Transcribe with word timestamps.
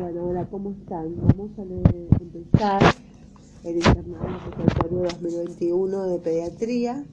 Bueno, 0.00 0.28
hola, 0.28 0.48
¿cómo 0.50 0.70
están? 0.70 1.14
Vamos 1.26 1.50
a 1.58 1.62
empezar 1.62 2.80
el 3.64 3.76
internado 3.76 4.28
respiratorio 4.28 5.02
2021 5.02 6.06
de 6.06 6.18
pediatría. 6.20 7.04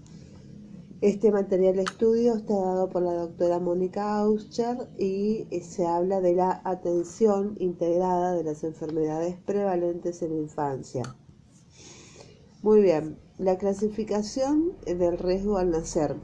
Este 1.01 1.29
material 1.29 1.75
de 1.75 1.81
estudio 1.81 2.35
está 2.35 2.53
dado 2.53 2.89
por 2.89 3.01
la 3.01 3.11
doctora 3.11 3.59
Mónica 3.59 4.19
Auscher 4.19 4.87
y 4.97 5.47
se 5.61 5.85
habla 5.85 6.21
de 6.21 6.35
la 6.35 6.61
atención 6.63 7.57
integrada 7.59 8.33
de 8.33 8.45
las 8.45 8.63
enfermedades 8.63 9.35
prevalentes 9.45 10.21
en 10.21 10.37
la 10.37 10.41
infancia. 10.43 11.03
Muy 12.63 12.81
bien, 12.81 13.17
la 13.37 13.57
clasificación 13.57 14.71
del 14.85 15.17
riesgo 15.17 15.57
al 15.57 15.71
nacer. 15.71 16.15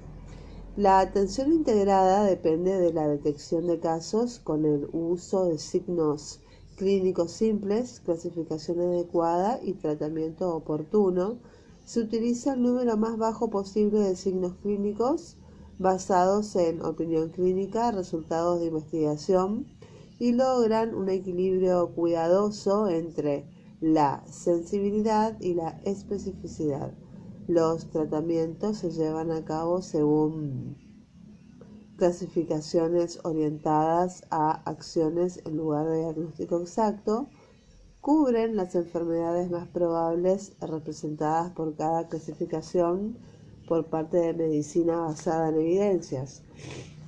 La 0.78 1.02
atención 1.02 1.52
integrada 1.52 2.24
depende 2.24 2.80
de 2.80 2.94
la 2.94 3.10
detección 3.10 3.68
de 3.68 3.82
casos 3.82 4.40
con 4.40 4.66
el 4.66 4.88
uso 4.94 5.50
de 5.50 5.58
signos 5.58 6.40
clínicos 6.84 7.32
simples, 7.32 8.02
clasificación 8.04 8.82
adecuada 8.82 9.58
y 9.64 9.72
tratamiento 9.74 10.54
oportuno. 10.54 11.38
Se 11.86 12.02
utiliza 12.02 12.56
el 12.56 12.62
número 12.62 12.98
más 12.98 13.18
bajo 13.18 13.50
posible 13.50 14.00
de 14.00 14.18
signos 14.18 14.56
clínicos 14.62 15.38
basados 15.80 16.58
en 16.58 16.84
opinión 16.84 17.30
clínica, 17.30 17.92
resultados 17.92 18.60
de 18.60 18.66
investigación 18.68 19.66
y 20.20 20.34
logran 20.34 20.94
un 20.94 21.08
equilibrio 21.08 21.90
cuidadoso 21.96 22.90
entre 22.90 23.46
la 23.80 24.22
sensibilidad 24.30 25.40
y 25.40 25.54
la 25.54 25.80
especificidad. 25.86 26.94
Los 27.48 27.90
tratamientos 27.92 28.80
se 28.80 28.92
llevan 28.92 29.32
a 29.32 29.46
cabo 29.46 29.82
según 29.82 30.83
clasificaciones 31.98 33.20
orientadas 33.24 34.24
a 34.30 34.62
acciones 34.70 35.42
en 35.46 35.58
lugar 35.58 35.88
de 35.88 36.00
diagnóstico 36.00 36.60
exacto, 36.60 37.30
cubren 38.02 38.56
las 38.56 38.76
enfermedades 38.76 39.50
más 39.50 39.68
probables 39.68 40.54
representadas 40.60 41.52
por 41.52 41.76
cada 41.76 42.08
clasificación 42.08 43.18
por 43.68 43.86
parte 43.86 44.18
de 44.18 44.34
medicina 44.34 44.98
basada 45.02 45.50
en 45.50 45.56
evidencias. 45.56 46.44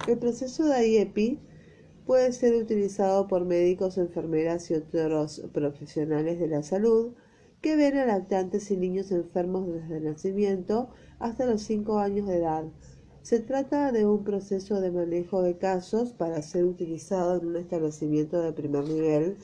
El 0.07 0.17
proceso 0.19 0.65
de 0.65 0.87
IEPI 0.87 1.39
puede 2.05 2.31
ser 2.31 2.55
utilizado 2.55 3.27
por 3.27 3.43
médicos, 3.45 3.97
enfermeras 3.97 4.69
y 4.71 4.75
otros 4.75 5.41
profesionales 5.53 6.39
de 6.39 6.47
la 6.47 6.63
salud 6.63 7.13
que 7.61 7.75
ven 7.75 7.97
a 7.97 8.05
lactantes 8.05 8.69
y 8.69 8.77
niños 8.77 9.11
enfermos 9.11 9.67
desde 9.67 9.97
el 9.97 10.05
nacimiento 10.05 10.89
hasta 11.19 11.45
los 11.45 11.63
5 11.63 11.99
años 11.99 12.27
de 12.27 12.37
edad. 12.37 12.65
Se 13.25 13.39
trata 13.39 13.91
de 13.91 14.05
un 14.05 14.23
proceso 14.23 14.79
de 14.79 14.91
manejo 14.91 15.41
de 15.41 15.57
casos 15.57 16.13
para 16.13 16.43
ser 16.43 16.63
utilizado 16.63 17.35
en 17.35 17.47
un 17.47 17.55
establecimiento 17.55 18.39
de 18.39 18.53
primer 18.53 18.87
nivel, 18.87 19.37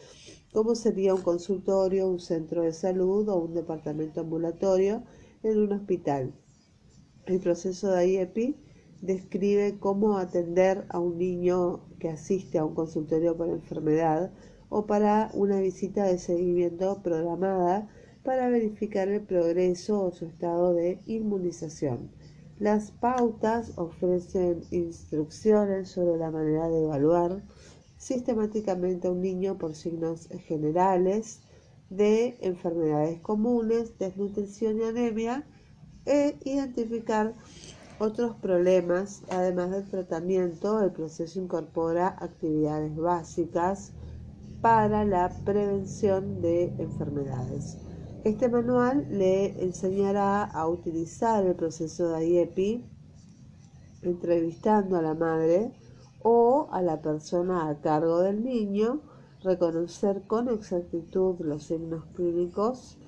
como 0.54 0.76
sería 0.76 1.16
un 1.16 1.24
consultorio, 1.24 2.08
un 2.08 2.20
centro 2.20 2.62
de 2.62 2.74
salud 2.74 3.28
o 3.28 3.38
un 3.38 3.56
departamento 3.56 4.22
ambulatorio 4.22 5.02
en 5.42 5.58
un 5.58 5.72
hospital. 5.72 6.32
El 7.26 7.40
proceso 7.40 7.92
de 7.92 8.08
IEPI 8.08 8.56
describe 9.02 9.80
cómo 9.80 10.20
atender 10.20 10.86
a 10.90 11.00
un 11.00 11.18
niño 11.18 11.80
que 11.98 12.10
asiste 12.10 12.60
a 12.60 12.66
un 12.66 12.76
consultorio 12.76 13.36
por 13.36 13.50
enfermedad 13.50 14.32
o 14.70 14.86
para 14.86 15.32
una 15.34 15.60
visita 15.60 16.04
de 16.04 16.20
seguimiento 16.20 17.02
programada 17.02 17.90
para 18.22 18.48
verificar 18.48 19.08
el 19.08 19.22
progreso 19.22 20.04
o 20.04 20.12
su 20.12 20.26
estado 20.26 20.76
de 20.76 21.00
inmunización. 21.08 22.12
Las 22.62 22.92
pautas 22.92 23.72
ofrecen 23.76 24.62
instrucciones 24.70 25.90
sobre 25.90 26.18
la 26.18 26.30
manera 26.30 26.70
de 26.70 26.84
evaluar 26.84 27.42
sistemáticamente 27.98 29.08
a 29.08 29.12
un 29.12 29.22
niño 29.22 29.58
por 29.58 29.74
signos 29.74 30.28
generales 30.46 31.40
de 31.90 32.38
enfermedades 32.42 33.20
comunes, 33.22 33.98
desnutrición 33.98 34.78
y 34.78 34.84
anemia 34.84 35.44
e 36.06 36.38
identificar 36.46 37.34
otros 37.98 38.36
problemas. 38.36 39.24
Además 39.32 39.72
del 39.72 39.90
tratamiento, 39.90 40.84
el 40.84 40.92
proceso 40.92 41.42
incorpora 41.42 42.16
actividades 42.20 42.96
básicas 42.96 43.92
para 44.62 45.04
la 45.04 45.32
prevención 45.46 46.44
de 46.44 46.66
enfermedades. 46.78 47.80
Este 48.24 48.50
manual 48.50 49.08
le 49.10 49.64
enseñará 49.64 50.44
a 50.44 50.68
utilizar 50.68 51.44
el 51.44 51.56
proceso 51.56 52.10
de 52.10 52.28
IEPI 52.28 52.86
entrevistando 54.04 54.96
a 54.96 55.02
la 55.02 55.16
madre 55.16 55.72
o 56.22 56.70
a 56.72 56.84
la 56.84 57.02
persona 57.02 57.68
a 57.68 57.82
cargo 57.82 58.20
del 58.20 58.44
niño, 58.44 59.02
reconocer 59.42 60.22
con 60.28 60.50
exactitud 60.50 61.40
los 61.40 61.64
signos 61.64 62.06
clínicos, 62.14 63.00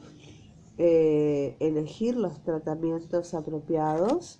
eh, 0.80 1.58
elegir 1.60 2.18
los 2.18 2.42
tratamientos 2.42 3.36
apropiados 3.36 4.40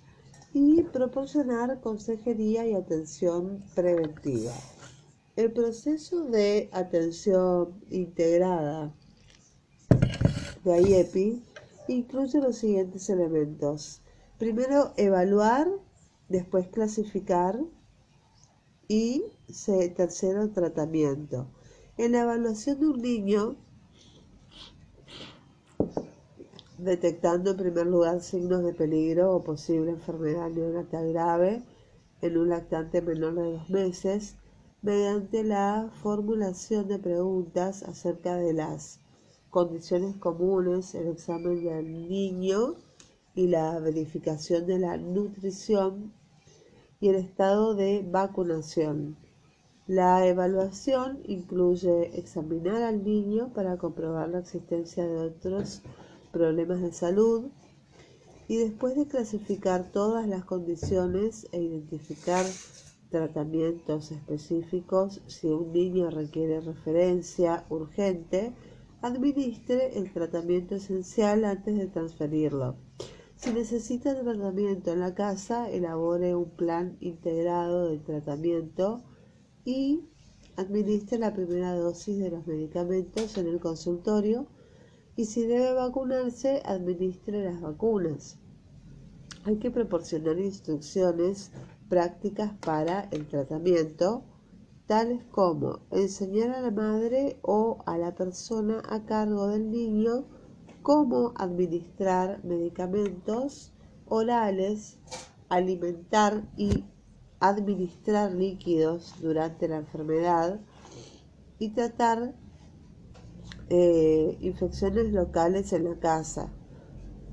y 0.52 0.82
proporcionar 0.82 1.80
consejería 1.82 2.66
y 2.66 2.74
atención 2.74 3.62
preventiva. 3.76 4.52
El 5.36 5.52
proceso 5.52 6.24
de 6.24 6.68
atención 6.72 7.80
integrada 7.90 8.92
IEPI 10.64 11.42
incluye 11.88 12.40
los 12.40 12.56
siguientes 12.56 13.08
elementos. 13.10 14.00
Primero, 14.38 14.92
evaluar, 14.96 15.68
después 16.28 16.68
clasificar 16.68 17.58
y 18.88 19.24
tercero, 19.96 20.50
tratamiento. 20.50 21.46
En 21.96 22.12
la 22.12 22.22
evaluación 22.22 22.80
de 22.80 22.86
un 22.86 23.02
niño, 23.02 23.56
detectando 26.78 27.52
en 27.52 27.56
primer 27.56 27.86
lugar 27.86 28.20
signos 28.20 28.64
de 28.64 28.72
peligro 28.72 29.34
o 29.34 29.42
posible 29.42 29.92
enfermedad 29.92 30.50
neonatal 30.50 31.12
grave 31.12 31.62
en 32.20 32.36
un 32.36 32.48
lactante 32.48 33.00
menor 33.00 33.34
de 33.34 33.52
dos 33.52 33.70
meses, 33.70 34.36
mediante 34.82 35.44
la 35.44 35.90
formulación 36.02 36.88
de 36.88 36.98
preguntas 36.98 37.82
acerca 37.84 38.36
de 38.36 38.52
las 38.52 39.00
condiciones 39.54 40.16
comunes, 40.16 40.96
el 40.96 41.06
examen 41.06 41.62
del 41.62 42.08
niño 42.08 42.74
y 43.36 43.46
la 43.46 43.78
verificación 43.78 44.66
de 44.66 44.80
la 44.80 44.96
nutrición 44.96 46.12
y 46.98 47.10
el 47.10 47.14
estado 47.14 47.76
de 47.76 48.04
vacunación. 48.04 49.16
La 49.86 50.26
evaluación 50.26 51.20
incluye 51.26 52.18
examinar 52.18 52.82
al 52.82 53.04
niño 53.04 53.52
para 53.54 53.76
comprobar 53.76 54.28
la 54.28 54.40
existencia 54.40 55.06
de 55.06 55.18
otros 55.18 55.82
problemas 56.32 56.80
de 56.80 56.92
salud 56.92 57.44
y 58.48 58.56
después 58.56 58.96
de 58.96 59.06
clasificar 59.06 59.92
todas 59.92 60.26
las 60.26 60.44
condiciones 60.44 61.46
e 61.52 61.60
identificar 61.62 62.44
tratamientos 63.08 64.10
específicos, 64.10 65.20
si 65.28 65.46
un 65.46 65.72
niño 65.72 66.10
requiere 66.10 66.60
referencia 66.60 67.64
urgente, 67.68 68.52
Administre 69.04 69.98
el 69.98 70.10
tratamiento 70.14 70.76
esencial 70.76 71.44
antes 71.44 71.76
de 71.76 71.88
transferirlo. 71.88 72.76
Si 73.36 73.52
necesita 73.52 74.18
tratamiento 74.18 74.92
en 74.92 75.00
la 75.00 75.14
casa, 75.14 75.68
elabore 75.70 76.34
un 76.34 76.48
plan 76.48 76.96
integrado 77.00 77.90
de 77.90 77.98
tratamiento 77.98 79.04
y 79.62 80.08
administre 80.56 81.18
la 81.18 81.34
primera 81.34 81.74
dosis 81.74 82.18
de 82.18 82.30
los 82.30 82.46
medicamentos 82.46 83.36
en 83.36 83.48
el 83.48 83.60
consultorio 83.60 84.46
y 85.16 85.26
si 85.26 85.44
debe 85.44 85.74
vacunarse, 85.74 86.62
administre 86.64 87.44
las 87.44 87.60
vacunas. 87.60 88.38
Hay 89.44 89.58
que 89.58 89.70
proporcionar 89.70 90.38
instrucciones 90.38 91.50
prácticas 91.90 92.54
para 92.54 93.02
el 93.10 93.26
tratamiento 93.26 94.24
tales 94.86 95.22
como 95.30 95.80
enseñar 95.90 96.50
a 96.50 96.60
la 96.60 96.70
madre 96.70 97.38
o 97.42 97.78
a 97.86 97.96
la 97.96 98.14
persona 98.14 98.82
a 98.88 99.04
cargo 99.04 99.48
del 99.48 99.70
niño 99.70 100.24
cómo 100.82 101.32
administrar 101.36 102.44
medicamentos 102.44 103.72
orales, 104.06 104.98
alimentar 105.48 106.46
y 106.56 106.84
administrar 107.40 108.32
líquidos 108.32 109.14
durante 109.20 109.68
la 109.68 109.78
enfermedad 109.78 110.60
y 111.58 111.70
tratar 111.70 112.34
eh, 113.70 114.36
infecciones 114.40 115.12
locales 115.12 115.72
en 115.72 115.84
la 115.84 115.98
casa. 115.98 116.52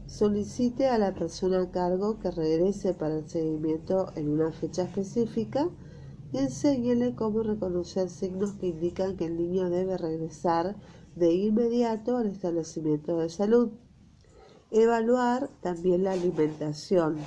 Solicite 0.05 0.87
a 0.87 0.97
la 0.97 1.13
persona 1.13 1.61
a 1.61 1.71
cargo 1.71 2.19
que 2.19 2.31
regrese 2.31 2.93
para 2.93 3.17
el 3.17 3.29
seguimiento 3.29 4.11
en 4.15 4.29
una 4.29 4.51
fecha 4.51 4.83
específica 4.83 5.69
enséñele 6.33 7.15
cómo 7.15 7.43
reconocer 7.43 8.09
signos 8.09 8.53
que 8.53 8.67
indican 8.67 9.17
que 9.17 9.25
el 9.25 9.37
niño 9.37 9.69
debe 9.69 9.97
regresar 9.97 10.75
de 11.15 11.33
inmediato 11.33 12.17
al 12.17 12.27
establecimiento 12.27 13.17
de 13.17 13.29
salud. 13.29 13.71
Evaluar 14.71 15.49
también 15.61 16.05
la 16.05 16.13
alimentación, 16.13 17.17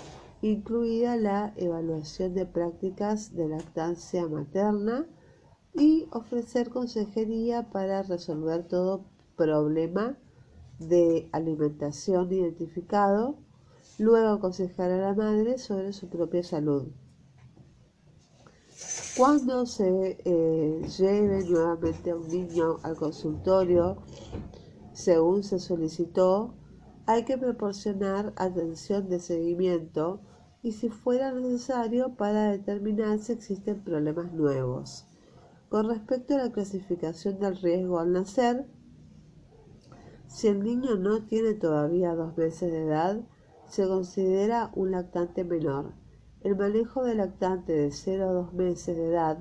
incluida 0.41 1.17
la 1.17 1.53
evaluación 1.57 2.35
de 2.35 2.47
prácticas 2.47 3.35
de 3.35 3.49
lactancia 3.49 4.27
materna 4.27 5.07
y 5.75 6.07
ofrecer 6.13 6.71
consejería 6.71 7.71
para 7.71 8.03
resolver 8.03 8.67
todo 8.67 9.05
problema 9.37 10.17
de 10.79 11.29
alimentación 11.33 12.33
identificado, 12.33 13.37
luego 13.99 14.29
aconsejar 14.29 14.91
a 14.91 14.99
la 14.99 15.15
madre 15.15 15.59
sobre 15.59 15.93
su 15.93 16.09
propia 16.09 16.43
salud. 16.43 16.89
Cuando 19.17 19.65
se 19.65 20.19
eh, 20.25 20.89
lleve 20.99 21.45
nuevamente 21.45 22.11
a 22.11 22.17
un 22.17 22.27
niño 22.27 22.79
al 22.83 22.97
consultorio, 22.97 23.99
según 24.93 25.45
se 25.45 25.61
solicitó, 25.61 26.55
hay 27.07 27.25
que 27.25 27.39
proporcionar 27.39 28.33
atención 28.35 29.09
de 29.09 29.21
seguimiento 29.21 30.21
y 30.65 30.73
si 30.73 30.89
fuera 30.89 31.31
necesario 31.31 32.17
para 32.17 32.51
determinar 32.51 33.21
si 33.21 33.35
existen 33.35 33.85
problemas 33.85 34.33
nuevos. 34.33 35.07
Con 35.69 35.89
respecto 35.89 36.35
a 36.35 36.39
la 36.39 36.51
clasificación 36.51 37.39
del 37.39 37.57
riesgo 37.57 38.01
al 38.01 38.13
nacer, 38.13 38.67
si 40.27 40.49
el 40.49 40.65
niño 40.65 40.97
no 40.97 41.23
tiene 41.23 41.55
todavía 41.55 42.17
dos 42.17 42.37
meses 42.37 42.73
de 42.73 42.83
edad, 42.83 43.21
se 43.69 43.87
considera 43.87 44.73
un 44.75 44.91
lactante 44.91 45.45
menor. 45.45 45.93
El 46.45 46.57
manejo 46.57 47.05
del 47.05 47.17
lactante 47.17 47.73
de 47.73 47.91
0 47.91 48.29
a 48.29 48.33
2 48.33 48.53
meses 48.53 48.95
de 48.95 49.07
edad 49.07 49.39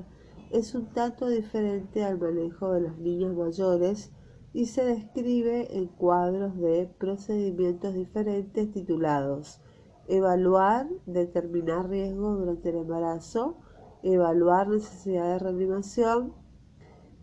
es 0.51 0.73
un 0.73 0.85
tanto 0.93 1.27
diferente 1.27 2.01
al 2.01 2.17
manejo 2.17 2.71
de 2.71 2.79
los 2.79 2.97
niños 2.97 3.35
mayores 3.35 4.13
y 4.53 4.67
se 4.67 4.85
describe 4.85 5.75
en 5.77 5.87
cuadros 5.87 6.57
de 6.57 6.89
procedimientos 6.97 7.93
diferentes 7.93 8.71
titulados 8.71 9.59
Evaluar, 10.07 10.87
determinar 11.05 11.89
riesgo 11.89 12.35
durante 12.35 12.69
el 12.69 12.77
embarazo, 12.77 13.57
evaluar 14.01 14.69
necesidad 14.69 15.25
de 15.33 15.39
reanimación, 15.39 16.33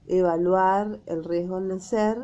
evaluar 0.06 1.00
el 1.06 1.24
riesgo 1.24 1.56
al 1.56 1.68
nacer, 1.68 2.18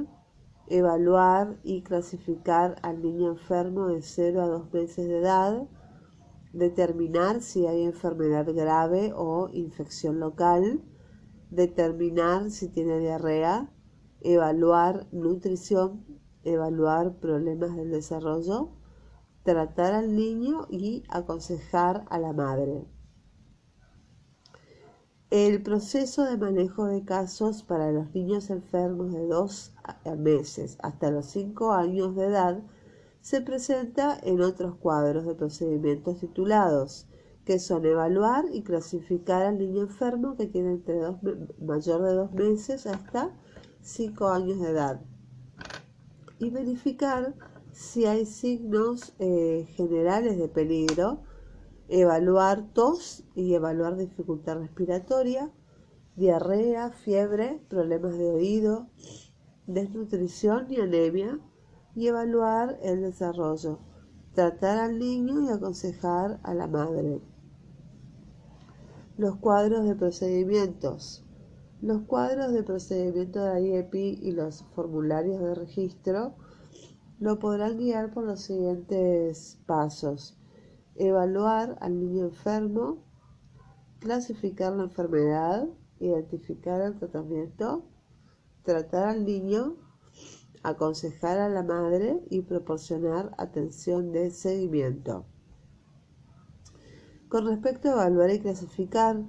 evaluar 0.68 1.56
y 1.62 1.80
clasificar 1.80 2.76
al 2.82 3.00
niño 3.00 3.30
enfermo 3.30 3.88
de 3.88 4.02
0 4.02 4.42
a 4.42 4.46
2 4.46 4.74
meses 4.74 5.08
de 5.08 5.18
edad, 5.20 5.66
determinar 6.56 7.42
si 7.42 7.66
hay 7.66 7.82
enfermedad 7.82 8.46
grave 8.54 9.12
o 9.14 9.50
infección 9.52 10.18
local, 10.18 10.82
determinar 11.50 12.50
si 12.50 12.68
tiene 12.68 12.98
diarrea, 12.98 13.70
evaluar 14.20 15.06
nutrición, 15.12 16.04
evaluar 16.44 17.16
problemas 17.16 17.76
del 17.76 17.90
desarrollo, 17.90 18.70
tratar 19.42 19.92
al 19.92 20.16
niño 20.16 20.66
y 20.70 21.04
aconsejar 21.08 22.06
a 22.08 22.18
la 22.18 22.32
madre. 22.32 22.86
El 25.28 25.62
proceso 25.62 26.24
de 26.24 26.38
manejo 26.38 26.86
de 26.86 27.04
casos 27.04 27.64
para 27.64 27.92
los 27.92 28.14
niños 28.14 28.48
enfermos 28.48 29.12
de 29.12 29.26
dos 29.26 29.74
meses 30.16 30.78
hasta 30.82 31.10
los 31.10 31.26
cinco 31.26 31.72
años 31.72 32.16
de 32.16 32.26
edad 32.26 32.62
se 33.26 33.40
presenta 33.40 34.16
en 34.22 34.40
otros 34.40 34.76
cuadros 34.76 35.26
de 35.26 35.34
procedimientos 35.34 36.20
titulados, 36.20 37.08
que 37.44 37.58
son 37.58 37.84
evaluar 37.84 38.44
y 38.52 38.62
clasificar 38.62 39.42
al 39.42 39.58
niño 39.58 39.82
enfermo 39.82 40.36
que 40.36 40.46
tiene 40.46 40.74
entre 40.74 41.00
dos, 41.00 41.16
mayor 41.60 42.02
de 42.04 42.14
dos 42.14 42.30
meses 42.30 42.86
hasta 42.86 43.36
cinco 43.82 44.28
años 44.28 44.60
de 44.60 44.70
edad 44.70 45.00
y 46.38 46.50
verificar 46.50 47.34
si 47.72 48.06
hay 48.06 48.26
signos 48.26 49.12
eh, 49.18 49.66
generales 49.74 50.38
de 50.38 50.46
peligro 50.46 51.24
evaluar 51.88 52.72
tos 52.74 53.24
y 53.34 53.54
evaluar 53.54 53.96
dificultad 53.96 54.60
respiratoria, 54.60 55.50
diarrea, 56.14 56.92
fiebre, 56.92 57.60
problemas 57.68 58.16
de 58.16 58.30
oído, 58.30 58.86
desnutrición 59.66 60.66
y 60.70 60.80
anemia, 60.80 61.40
y 61.96 62.06
evaluar 62.06 62.78
el 62.82 63.00
desarrollo, 63.00 63.80
tratar 64.34 64.78
al 64.78 65.00
niño 65.00 65.42
y 65.42 65.48
aconsejar 65.48 66.38
a 66.44 66.54
la 66.54 66.68
madre. 66.68 67.20
Los 69.18 69.36
cuadros 69.36 69.84
de 69.84 69.96
procedimientos. 69.96 71.24
Los 71.82 72.02
cuadros 72.02 72.52
de 72.52 72.62
procedimiento 72.62 73.42
de 73.42 73.62
IEPI 73.62 74.20
y 74.22 74.30
los 74.30 74.62
formularios 74.74 75.40
de 75.40 75.54
registro 75.56 76.34
lo 77.18 77.40
podrán 77.40 77.78
guiar 77.78 78.12
por 78.12 78.24
los 78.24 78.42
siguientes 78.42 79.58
pasos 79.66 80.38
evaluar 80.98 81.76
al 81.80 81.98
niño 81.98 82.26
enfermo, 82.26 82.98
clasificar 83.98 84.74
la 84.74 84.84
enfermedad, 84.84 85.68
identificar 86.00 86.80
el 86.80 86.98
tratamiento, 86.98 87.84
tratar 88.62 89.08
al 89.08 89.24
niño, 89.24 89.76
aconsejar 90.68 91.38
a 91.38 91.48
la 91.48 91.62
madre 91.62 92.20
y 92.30 92.42
proporcionar 92.42 93.32
atención 93.38 94.12
de 94.12 94.30
seguimiento. 94.30 95.24
Con 97.28 97.46
respecto 97.46 97.88
a 97.88 97.92
evaluar 97.92 98.30
y 98.30 98.40
clasificar, 98.40 99.22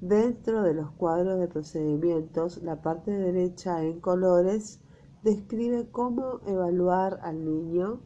dentro 0.00 0.62
de 0.62 0.74
los 0.74 0.90
cuadros 0.92 1.38
de 1.38 1.48
procedimientos, 1.48 2.62
la 2.62 2.80
parte 2.80 3.10
derecha 3.10 3.82
en 3.82 4.00
colores 4.00 4.80
describe 5.22 5.90
cómo 5.90 6.40
evaluar 6.46 7.20
al 7.22 7.44
niño, 7.44 8.00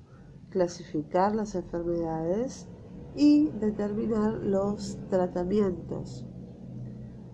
clasificar 0.50 1.34
las 1.34 1.54
enfermedades, 1.54 2.69
y 3.14 3.50
determinar 3.60 4.32
los 4.34 4.98
tratamientos. 5.08 6.25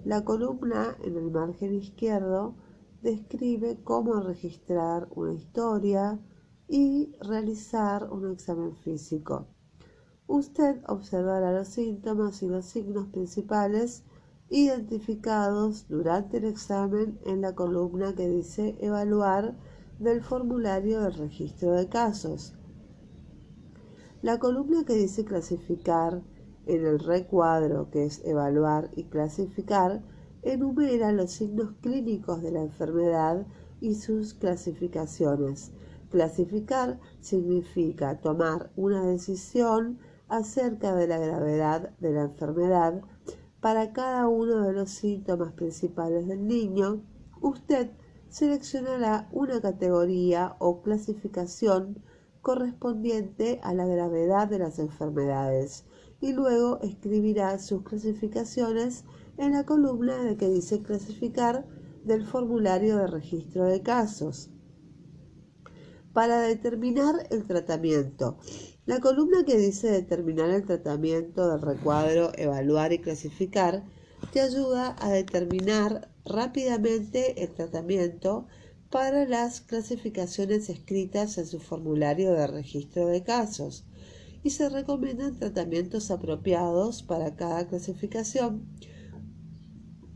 La 0.05 0.25
columna 0.25 0.97
en 1.03 1.17
el 1.17 1.31
margen 1.31 1.75
izquierdo 1.75 2.55
describe 3.03 3.79
cómo 3.83 4.21
registrar 4.21 5.09
una 5.15 5.35
historia 5.35 6.19
y 6.69 7.13
realizar 7.21 8.11
un 8.11 8.31
examen 8.33 8.77
físico. 8.77 9.47
Usted 10.27 10.81
observará 10.87 11.53
los 11.53 11.69
síntomas 11.69 12.43
y 12.43 12.49
los 12.49 12.67
signos 12.67 13.09
principales 13.09 14.05
identificados 14.49 15.89
durante 15.89 16.39
el 16.39 16.45
examen 16.45 17.19
en 17.25 17.41
la 17.41 17.55
columna 17.55 18.15
que 18.15 18.29
dice 18.29 18.77
evaluar 18.81 19.57
del 19.99 20.23
formulario 20.23 21.03
del 21.03 21.15
registro 21.15 21.73
de 21.73 21.89
casos. 21.89 22.55
La 24.23 24.39
columna 24.39 24.85
que 24.85 24.95
dice 24.95 25.25
clasificar 25.25 26.23
en 26.67 26.87
el 26.87 26.99
recuadro, 26.99 27.91
que 27.91 28.05
es 28.05 28.25
evaluar 28.25 28.91
y 28.95 29.05
clasificar, 29.05 30.03
enumera 30.43 31.13
los 31.13 31.33
signos 31.33 31.73
clínicos 31.81 32.43
de 32.43 32.53
la 32.53 32.63
enfermedad 32.63 33.47
y 33.81 33.95
sus 33.95 34.35
clasificaciones. 34.35 35.73
Clasificar 36.11 36.99
significa 37.21 38.21
tomar 38.21 38.71
una 38.77 39.05
decisión 39.07 39.99
acerca 40.29 40.95
de 40.95 41.07
la 41.07 41.19
gravedad 41.19 41.91
de 41.99 42.13
la 42.13 42.23
enfermedad. 42.23 43.03
Para 43.61 43.93
cada 43.93 44.29
uno 44.29 44.67
de 44.67 44.73
los 44.73 44.91
síntomas 44.91 45.53
principales 45.53 46.27
del 46.27 46.47
niño, 46.47 47.03
usted 47.41 47.91
seleccionará 48.29 49.29
una 49.33 49.61
categoría 49.61 50.57
o 50.59 50.83
clasificación 50.83 52.03
correspondiente 52.43 53.61
a 53.63 53.75
la 53.75 53.87
gravedad 53.87 54.49
de 54.49 54.61
las 54.61 54.79
enfermedades 54.79 55.85
y 56.21 56.33
luego 56.33 56.81
escribirá 56.81 57.59
sus 57.59 57.83
clasificaciones 57.83 59.05
en 59.41 59.53
la 59.53 59.65
columna 59.65 60.23
de 60.23 60.37
que 60.37 60.51
dice 60.51 60.83
clasificar 60.83 61.67
del 62.05 62.27
formulario 62.27 62.99
de 62.99 63.07
registro 63.07 63.65
de 63.65 63.81
casos. 63.81 64.51
Para 66.13 66.43
determinar 66.43 67.27
el 67.31 67.47
tratamiento, 67.47 68.39
la 68.85 69.01
columna 69.01 69.45
que 69.47 69.57
dice 69.57 69.91
determinar 69.91 70.51
el 70.51 70.67
tratamiento 70.67 71.49
del 71.49 71.63
recuadro, 71.63 72.33
evaluar 72.37 72.93
y 72.93 72.99
clasificar 72.99 73.85
te 74.31 74.41
ayuda 74.41 74.95
a 75.01 75.11
determinar 75.11 76.11
rápidamente 76.27 77.43
el 77.43 77.55
tratamiento 77.55 78.47
para 78.91 79.25
las 79.25 79.63
clasificaciones 79.63 80.69
escritas 80.69 81.39
en 81.39 81.47
su 81.47 81.61
formulario 81.61 82.33
de 82.35 82.47
registro 82.47 83.07
de 83.07 83.23
casos 83.23 83.87
y 84.43 84.51
se 84.51 84.69
recomiendan 84.69 85.39
tratamientos 85.39 86.11
apropiados 86.11 87.03
para 87.03 87.37
cada 87.37 87.67
clasificación. 87.69 88.67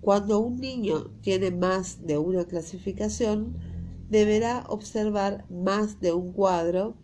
Cuando 0.05 0.39
un 0.39 0.61
niño 0.61 1.07
tiene 1.23 1.51
más 1.51 2.07
de 2.07 2.19
una 2.19 2.45
clasificación, 2.45 3.57
deberá 4.11 4.67
observar 4.69 5.47
más 5.49 5.99
de 5.99 6.13
un 6.13 6.35
cuadro 6.35 6.95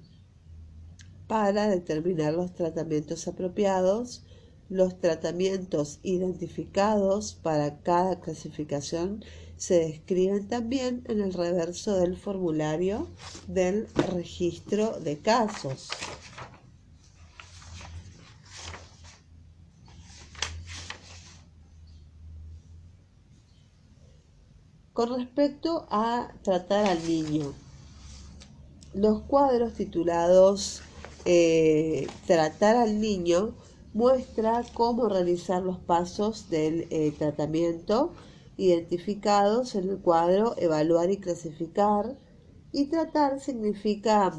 para 1.26 1.70
determinar 1.70 2.34
los 2.34 2.52
tratamientos 2.52 3.26
apropiados, 3.26 4.26
los 4.68 5.00
tratamientos 5.00 6.00
identificados 6.02 7.32
para 7.42 7.80
cada 7.80 8.20
clasificación 8.20 9.24
se 9.56 9.78
describen 9.78 10.46
también 10.46 11.02
en 11.08 11.22
el 11.22 11.32
reverso 11.32 11.96
del 11.96 12.18
formulario 12.18 13.08
del 13.48 13.86
registro 14.12 15.00
de 15.00 15.16
casos. 15.16 15.88
Con 25.00 25.16
respecto 25.16 25.86
a 25.88 26.30
tratar 26.42 26.84
al 26.84 27.02
niño, 27.08 27.54
los 28.92 29.22
cuadros 29.22 29.72
titulados 29.72 30.82
eh, 31.24 32.06
Tratar 32.26 32.76
al 32.76 33.00
niño 33.00 33.54
muestra 33.94 34.62
cómo 34.74 35.08
realizar 35.08 35.62
los 35.62 35.78
pasos 35.78 36.50
del 36.50 36.86
eh, 36.90 37.14
tratamiento 37.18 38.12
identificados 38.58 39.74
en 39.74 39.88
el 39.88 40.00
cuadro 40.00 40.54
Evaluar 40.58 41.10
y 41.10 41.16
clasificar. 41.16 42.18
Y 42.70 42.90
tratar 42.90 43.40
significa 43.40 44.30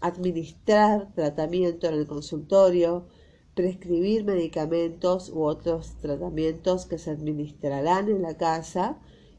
administrar 0.00 1.14
tratamiento 1.14 1.86
en 1.86 1.94
el 1.94 2.08
consultorio, 2.08 3.06
prescribir 3.54 4.24
medicamentos 4.24 5.28
u 5.28 5.44
otros 5.44 5.94
tratamientos 6.02 6.86
que 6.86 6.98
se 6.98 7.12
administrarán 7.12 8.08
en 8.08 8.22
la 8.22 8.36
casa 8.36 8.98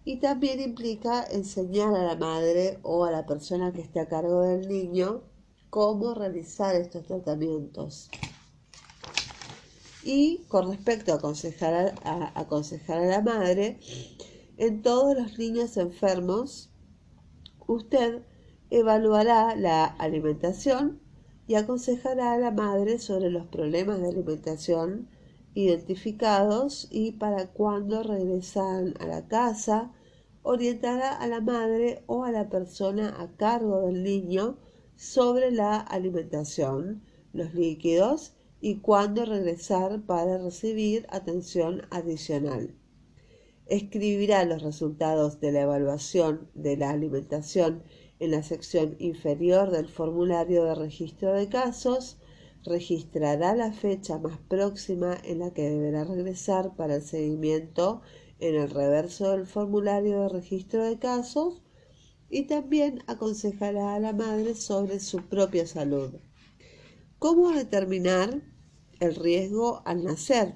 y 0.09 0.15
también 0.15 0.59
implica 0.59 1.23
enseñar 1.23 1.93
a 1.93 2.01
la 2.01 2.15
madre 2.15 2.79
o 2.81 3.05
a 3.05 3.11
la 3.11 3.27
persona 3.27 3.71
que 3.71 3.81
esté 3.81 3.99
a 3.99 4.07
cargo 4.07 4.41
del 4.41 4.67
niño 4.67 5.21
cómo 5.69 6.15
realizar 6.15 6.75
estos 6.75 7.05
tratamientos. 7.05 8.09
Y 10.03 10.45
con 10.47 10.71
respecto 10.71 11.13
a 11.13 11.17
aconsejar 11.17 11.93
a, 12.03 12.39
aconsejar 12.39 12.97
a 12.97 13.05
la 13.05 13.21
madre, 13.21 13.79
en 14.57 14.81
todos 14.81 15.15
los 15.15 15.37
niños 15.37 15.77
enfermos, 15.77 16.71
usted 17.67 18.23
evaluará 18.71 19.55
la 19.55 19.85
alimentación 19.85 20.99
y 21.47 21.53
aconsejará 21.53 22.33
a 22.33 22.39
la 22.39 22.49
madre 22.49 22.97
sobre 22.97 23.29
los 23.29 23.45
problemas 23.45 24.01
de 24.01 24.07
alimentación 24.07 25.07
identificados 25.53 26.87
y 26.89 27.11
para 27.11 27.45
cuando 27.45 28.01
regresan 28.01 28.95
a 28.99 29.05
la 29.05 29.27
casa, 29.27 29.91
orientará 30.43 31.13
a 31.13 31.27
la 31.27 31.41
madre 31.41 32.03
o 32.07 32.23
a 32.23 32.31
la 32.31 32.49
persona 32.49 33.15
a 33.19 33.27
cargo 33.35 33.81
del 33.81 34.03
niño 34.03 34.57
sobre 34.95 35.51
la 35.51 35.79
alimentación, 35.79 37.03
los 37.33 37.53
líquidos 37.53 38.33
y 38.61 38.75
cuándo 38.77 39.25
regresar 39.25 40.01
para 40.01 40.37
recibir 40.37 41.05
atención 41.09 41.83
adicional. 41.89 42.75
Escribirá 43.67 44.43
los 44.45 44.61
resultados 44.63 45.39
de 45.39 45.51
la 45.51 45.61
evaluación 45.61 46.49
de 46.55 46.75
la 46.75 46.89
alimentación 46.89 47.83
en 48.19 48.31
la 48.31 48.43
sección 48.43 48.95
inferior 48.99 49.71
del 49.71 49.87
formulario 49.87 50.65
de 50.65 50.75
registro 50.75 51.33
de 51.33 51.47
casos, 51.47 52.17
registrará 52.65 53.55
la 53.55 53.71
fecha 53.71 54.17
más 54.17 54.37
próxima 54.49 55.17
en 55.23 55.39
la 55.39 55.51
que 55.51 55.69
deberá 55.69 56.03
regresar 56.03 56.75
para 56.75 56.95
el 56.95 57.01
seguimiento 57.01 58.01
en 58.39 58.55
el 58.55 58.69
reverso 58.69 59.31
del 59.31 59.45
formulario 59.45 60.21
de 60.21 60.29
registro 60.29 60.83
de 60.83 60.97
casos 60.97 61.61
y 62.29 62.43
también 62.43 63.03
aconsejará 63.07 63.95
a 63.95 63.99
la 63.99 64.13
madre 64.13 64.55
sobre 64.55 64.99
su 64.99 65.21
propia 65.27 65.65
salud. 65.65 66.13
¿Cómo 67.17 67.51
determinar 67.51 68.41
el 68.99 69.15
riesgo 69.15 69.81
al 69.85 70.03
nacer? 70.03 70.55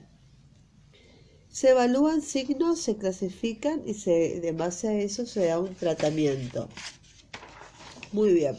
Se 1.49 1.71
evalúan 1.71 2.21
signos, 2.21 2.79
se 2.79 2.97
clasifican 2.97 3.83
y 3.85 3.93
se, 3.93 4.39
de 4.39 4.51
base 4.53 4.87
a 4.87 4.93
eso 4.93 5.25
se 5.25 5.45
da 5.45 5.59
un 5.59 5.75
tratamiento. 5.75 6.69
Muy 8.11 8.33
bien. 8.33 8.57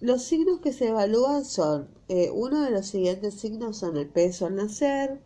Los 0.00 0.22
signos 0.22 0.60
que 0.60 0.72
se 0.72 0.88
evalúan 0.88 1.44
son, 1.44 1.88
eh, 2.08 2.30
uno 2.30 2.62
de 2.62 2.70
los 2.70 2.86
siguientes 2.86 3.34
signos 3.34 3.78
son 3.78 3.96
el 3.96 4.08
peso 4.08 4.46
al 4.46 4.56
nacer, 4.56 5.22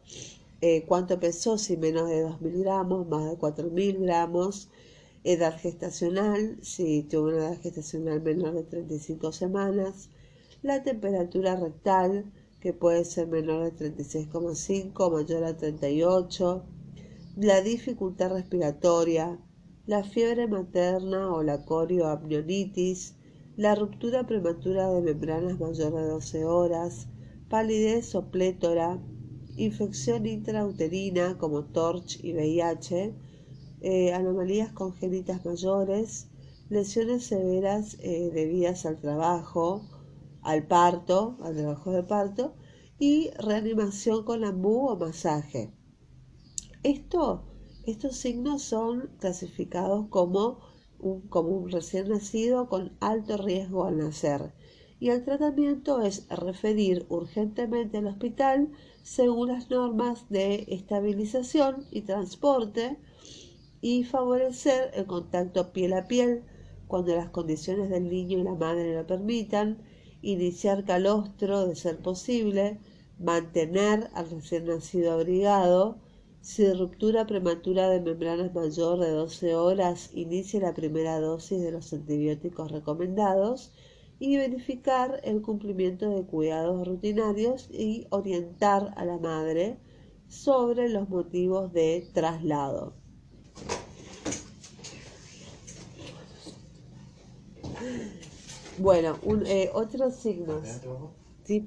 eh, 0.60 0.84
cuánto 0.86 1.18
pesó, 1.18 1.56
si 1.58 1.76
menos 1.76 2.08
de 2.08 2.24
2.000 2.24 2.60
gramos, 2.60 3.08
más 3.08 3.24
de 3.24 3.38
4.000 3.38 4.00
gramos, 4.00 4.68
edad 5.24 5.58
gestacional, 5.58 6.58
si 6.62 7.02
tuvo 7.02 7.28
una 7.28 7.38
edad 7.38 7.60
gestacional 7.60 8.22
menor 8.22 8.54
de 8.54 8.64
35 8.64 9.32
semanas, 9.32 10.10
la 10.62 10.82
temperatura 10.82 11.56
rectal, 11.56 12.30
que 12.60 12.74
puede 12.74 13.04
ser 13.06 13.28
menor 13.28 13.72
de 13.72 13.94
36,5 13.94 15.10
mayor 15.10 15.44
a 15.44 15.56
38, 15.56 16.64
la 17.36 17.62
dificultad 17.62 18.32
respiratoria, 18.32 19.38
la 19.86 20.04
fiebre 20.04 20.46
materna 20.46 21.32
o 21.32 21.42
la 21.42 21.64
corioamnionitis, 21.64 23.14
la 23.56 23.74
ruptura 23.74 24.26
prematura 24.26 24.90
de 24.90 25.00
membranas 25.00 25.58
mayor 25.58 25.94
de 25.94 26.02
12 26.02 26.44
horas, 26.44 27.08
palidez 27.48 28.14
o 28.14 28.30
plétora, 28.30 28.98
infección 29.64 30.26
intrauterina 30.26 31.36
como 31.38 31.64
TORCH 31.64 32.24
y 32.24 32.32
VIH, 32.32 33.14
eh, 33.82 34.12
anomalías 34.12 34.72
congénitas 34.72 35.44
mayores, 35.44 36.28
lesiones 36.68 37.24
severas 37.24 37.96
eh, 38.00 38.30
debidas 38.32 38.86
al 38.86 39.00
trabajo, 39.00 39.82
al 40.42 40.66
parto, 40.66 41.36
al 41.42 41.56
trabajo 41.56 41.90
de 41.90 42.02
parto, 42.02 42.54
y 42.98 43.30
reanimación 43.38 44.24
con 44.24 44.44
ambú 44.44 44.88
o 44.88 44.96
masaje. 44.96 45.72
Esto 46.82 47.44
estos 47.86 48.16
signos 48.16 48.62
son 48.62 49.10
clasificados 49.18 50.08
como 50.08 50.60
un, 50.98 51.22
como 51.28 51.48
un 51.48 51.70
recién 51.70 52.08
nacido 52.08 52.68
con 52.68 52.96
alto 53.00 53.38
riesgo 53.38 53.86
al 53.86 53.96
nacer 53.96 54.52
y 55.00 55.08
el 55.08 55.24
tratamiento 55.24 56.02
es 56.02 56.28
referir 56.28 57.06
urgentemente 57.08 57.96
al 57.96 58.06
hospital 58.06 58.70
según 59.02 59.48
las 59.48 59.70
normas 59.70 60.28
de 60.28 60.66
estabilización 60.68 61.86
y 61.90 62.02
transporte 62.02 62.98
y 63.80 64.04
favorecer 64.04 64.90
el 64.94 65.06
contacto 65.06 65.72
piel 65.72 65.92
a 65.94 66.06
piel 66.06 66.44
cuando 66.86 67.14
las 67.14 67.30
condiciones 67.30 67.88
del 67.88 68.08
niño 68.08 68.38
y 68.38 68.42
la 68.42 68.54
madre 68.54 68.94
lo 68.94 69.06
permitan, 69.06 69.78
iniciar 70.22 70.84
calostro 70.84 71.66
de 71.66 71.76
ser 71.76 71.98
posible, 71.98 72.78
mantener 73.18 74.10
al 74.14 74.28
recién 74.30 74.66
nacido 74.66 75.12
abrigado, 75.12 75.98
si 76.42 76.72
ruptura 76.72 77.26
prematura 77.26 77.88
de 77.90 78.00
membranas 78.00 78.54
mayor 78.54 78.98
de 78.98 79.10
12 79.10 79.54
horas, 79.54 80.10
inicie 80.14 80.60
la 80.60 80.74
primera 80.74 81.20
dosis 81.20 81.60
de 81.60 81.70
los 81.70 81.92
antibióticos 81.92 82.72
recomendados 82.72 83.72
y 84.20 84.36
verificar 84.36 85.20
el 85.24 85.42
cumplimiento 85.42 86.08
de 86.10 86.22
cuidados 86.24 86.86
rutinarios 86.86 87.68
y 87.72 88.06
orientar 88.10 88.94
a 88.96 89.04
la 89.04 89.18
madre 89.18 89.78
sobre 90.28 90.88
los 90.88 91.08
motivos 91.08 91.72
de 91.72 92.06
traslado. 92.14 92.92
Bueno, 98.78 99.18
eh, 99.46 99.70
otros 99.74 100.14
signos. 100.14 100.68
Sí. 101.44 101.66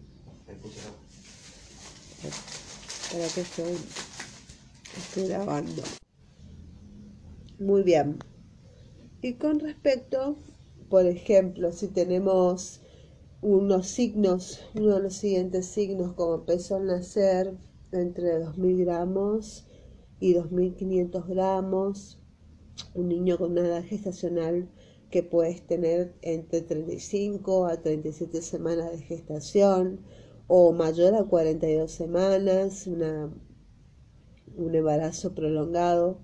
Para 3.12 3.30
que 3.34 3.42
estoy 3.42 3.78
Estoy 4.98 5.28
grabando. 5.28 5.84
Muy 7.60 7.82
bien. 7.84 8.20
Y 9.22 9.34
con 9.34 9.60
respecto, 9.60 10.36
por 10.90 11.06
ejemplo, 11.06 11.72
si 11.72 11.88
tenemos 11.88 12.82
unos 13.42 13.88
signos, 13.88 14.62
uno 14.76 14.96
de 14.96 15.04
los 15.04 15.16
siguientes 15.16 15.66
signos 15.66 16.14
como 16.14 16.46
peso 16.46 16.76
al 16.76 16.86
nacer 16.86 17.54
entre 17.92 18.40
2.000 18.40 18.86
gramos 18.86 19.68
y 20.20 20.36
2.500 20.36 21.28
gramos, 21.28 22.20
un 22.96 23.10
niño 23.10 23.38
con 23.38 23.52
una 23.52 23.68
edad 23.68 23.84
gestacional 23.84 24.70
que 25.12 25.24
puedes 25.24 25.62
tener 25.68 26.16
entre 26.22 26.62
35 26.62 27.68
a 27.68 27.82
37 27.82 28.42
semanas 28.42 28.92
de 28.92 29.00
gestación 29.00 30.00
o 30.48 30.72
mayor 30.72 31.16
a 31.16 31.24
42 31.26 31.92
semanas, 31.92 32.88
una 32.88 33.30
un 34.56 34.76
embarazo 34.76 35.34
prolongado, 35.34 36.20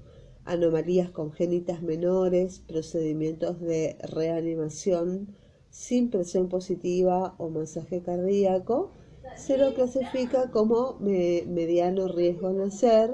anomalías 0.50 1.12
congénitas 1.12 1.82
menores, 1.82 2.60
procedimientos 2.60 3.60
de 3.60 3.98
reanimación 4.02 5.36
sin 5.70 6.10
presión 6.10 6.50
positiva 6.50 7.36
o 7.38 7.50
masaje 7.50 8.02
cardíaco, 8.02 8.92
se 9.36 9.58
lo 9.58 9.74
clasifica 9.74 10.50
como 10.50 10.98
mediano 11.00 12.08
riesgo 12.08 12.48
al 12.48 12.58
nacer 12.58 13.12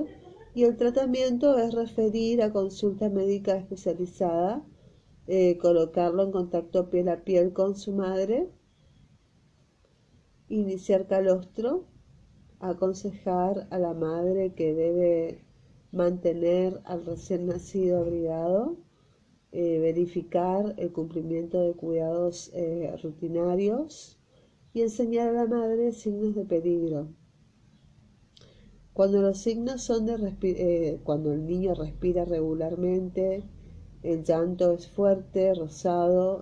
y 0.53 0.63
el 0.63 0.77
tratamiento 0.77 1.57
es 1.57 1.73
referir 1.73 2.41
a 2.41 2.53
consulta 2.53 3.09
médica 3.09 3.57
especializada, 3.57 4.65
eh, 5.27 5.57
colocarlo 5.57 6.23
en 6.23 6.31
contacto 6.31 6.89
piel 6.89 7.09
a 7.09 7.23
piel 7.23 7.51
con 7.51 7.75
su 7.75 7.91
madre, 7.91 8.49
iniciar 10.47 11.07
calostro 11.07 11.85
aconsejar 12.59 13.67
a 13.69 13.79
la 13.79 13.93
madre 13.93 14.53
que 14.53 14.73
debe 14.73 15.44
mantener 15.95 16.81
al 16.83 17.05
recién 17.05 17.47
nacido 17.47 17.99
abrigado, 17.99 18.75
eh, 19.53 19.79
verificar 19.79 20.75
el 20.77 20.91
cumplimiento 20.91 21.61
de 21.61 21.73
cuidados 21.73 22.51
eh, 22.53 22.93
rutinarios 23.01 24.19
y 24.73 24.81
enseñar 24.81 25.29
a 25.29 25.31
la 25.31 25.45
madre 25.45 25.93
signos 25.93 26.35
de 26.35 26.43
peligro. 26.43 27.07
Cuando 28.91 29.21
los 29.21 29.37
signos 29.37 29.83
son 29.83 30.05
de 30.05 30.35
eh, 30.41 30.99
cuando 31.05 31.31
el 31.31 31.45
niño 31.45 31.73
respira 31.73 32.25
regularmente, 32.25 33.43
el 34.03 34.25
llanto 34.25 34.73
es 34.73 34.89
fuerte, 34.89 35.53
rosado, 35.53 36.41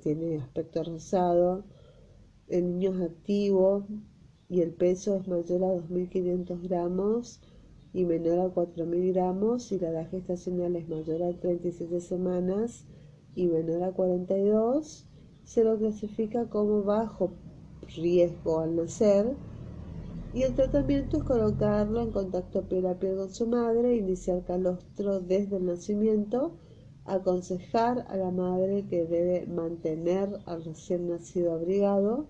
tiene 0.00 0.38
aspecto 0.38 0.84
rosado, 0.84 1.64
el 2.46 2.78
niño 2.78 2.94
es 2.94 3.10
activo 3.10 3.84
y 4.48 4.60
el 4.60 4.72
peso 4.72 5.16
es 5.16 5.26
mayor 5.26 5.64
a 5.64 5.74
2.500 5.74 6.62
gramos 6.62 7.40
y 7.92 8.04
menor 8.04 8.38
a 8.40 8.54
4.000 8.54 9.12
gramos 9.12 9.70
y 9.72 9.78
la 9.78 9.90
edad 9.90 10.10
gestacional 10.10 10.76
es 10.76 10.88
mayor 10.88 11.22
a 11.22 11.32
37 11.32 12.00
semanas 12.00 12.86
y 13.34 13.46
menor 13.46 13.82
a 13.82 13.92
42, 13.92 15.06
se 15.44 15.64
lo 15.64 15.76
clasifica 15.78 16.48
como 16.48 16.82
bajo 16.82 17.32
riesgo 17.96 18.60
al 18.60 18.76
nacer. 18.76 19.34
Y 20.34 20.44
el 20.44 20.54
tratamiento 20.54 21.18
es 21.18 21.24
colocarlo 21.24 22.00
en 22.00 22.10
contacto 22.10 22.62
piel 22.62 22.86
a 22.86 22.98
piel 22.98 23.16
con 23.16 23.30
su 23.30 23.46
madre, 23.46 23.96
iniciar 23.96 24.44
calostro 24.44 25.20
desde 25.20 25.56
el 25.56 25.66
nacimiento, 25.66 26.56
aconsejar 27.04 28.06
a 28.08 28.16
la 28.16 28.30
madre 28.30 28.86
que 28.88 29.04
debe 29.04 29.46
mantener 29.46 30.38
al 30.46 30.64
recién 30.64 31.08
nacido 31.08 31.52
abrigado, 31.52 32.28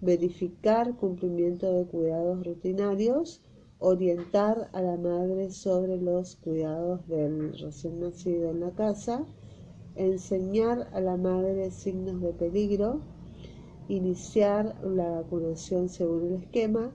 verificar 0.00 0.96
cumplimiento 0.96 1.72
de 1.72 1.86
cuidados 1.86 2.44
rutinarios, 2.44 3.40
orientar 3.78 4.70
a 4.72 4.80
la 4.80 4.96
madre 4.96 5.50
sobre 5.50 5.96
los 5.96 6.36
cuidados 6.36 7.06
del 7.08 7.58
recién 7.58 8.00
nacido 8.00 8.50
en 8.50 8.60
la 8.60 8.70
casa, 8.70 9.24
enseñar 9.96 10.88
a 10.92 11.00
la 11.00 11.16
madre 11.16 11.70
signos 11.70 12.20
de 12.20 12.32
peligro, 12.32 13.00
iniciar 13.88 14.74
la 14.82 15.08
vacunación 15.10 15.88
según 15.88 16.28
el 16.28 16.34
esquema, 16.42 16.92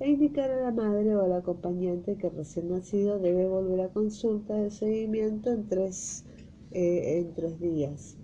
e 0.00 0.10
indicar 0.10 0.50
a 0.50 0.60
la 0.60 0.70
madre 0.70 1.16
o 1.16 1.22
al 1.24 1.32
acompañante 1.32 2.16
que 2.16 2.30
recién 2.30 2.70
nacido 2.70 3.18
debe 3.18 3.48
volver 3.48 3.80
a 3.80 3.88
consulta 3.88 4.54
de 4.54 4.70
seguimiento 4.70 5.50
en 5.50 5.68
tres, 5.68 6.24
eh, 6.70 7.18
en 7.18 7.34
tres 7.34 7.58
días. 7.58 8.16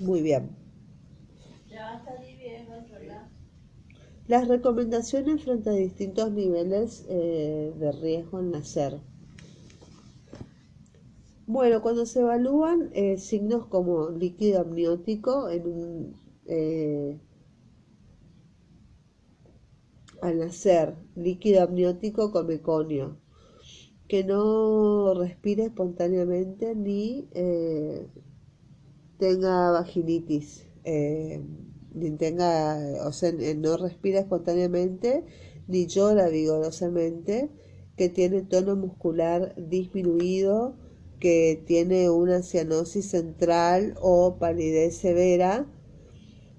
Muy 0.00 0.20
bien. 0.20 0.50
Las 4.28 4.48
recomendaciones 4.48 5.44
frente 5.44 5.70
a 5.70 5.74
distintos 5.74 6.32
niveles 6.32 7.06
eh, 7.08 7.72
de 7.78 7.92
riesgo 7.92 8.38
al 8.38 8.50
nacer. 8.50 9.00
Bueno, 11.46 11.80
cuando 11.80 12.06
se 12.06 12.20
evalúan 12.20 12.90
eh, 12.92 13.18
signos 13.18 13.66
como 13.66 14.10
líquido 14.10 14.60
amniótico 14.62 15.48
en 15.48 15.66
un 15.66 16.26
al 20.20 20.38
nacer, 20.38 20.94
líquido 21.14 21.62
amniótico 21.62 22.30
con 22.32 22.46
meconio, 22.46 23.16
que 24.08 24.24
no 24.24 25.14
respire 25.14 25.64
espontáneamente 25.64 26.74
ni 26.74 27.28
eh, 27.32 28.06
tenga 29.18 29.70
vaginitis, 29.72 30.66
eh, 30.84 31.42
ni 31.96 32.10
tenga, 32.10 32.78
o 33.06 33.12
sea, 33.12 33.32
no 33.56 33.76
respira 33.76 34.20
espontáneamente 34.20 35.24
ni 35.66 35.86
llora 35.86 36.28
vigorosamente, 36.28 37.50
que 37.96 38.08
tiene 38.08 38.42
tono 38.42 38.76
muscular 38.76 39.54
disminuido, 39.56 40.76
que 41.18 41.62
tiene 41.66 42.10
una 42.10 42.42
cianosis 42.42 43.10
central 43.10 43.94
o 44.00 44.36
palidez 44.38 44.96
severa, 44.96 45.66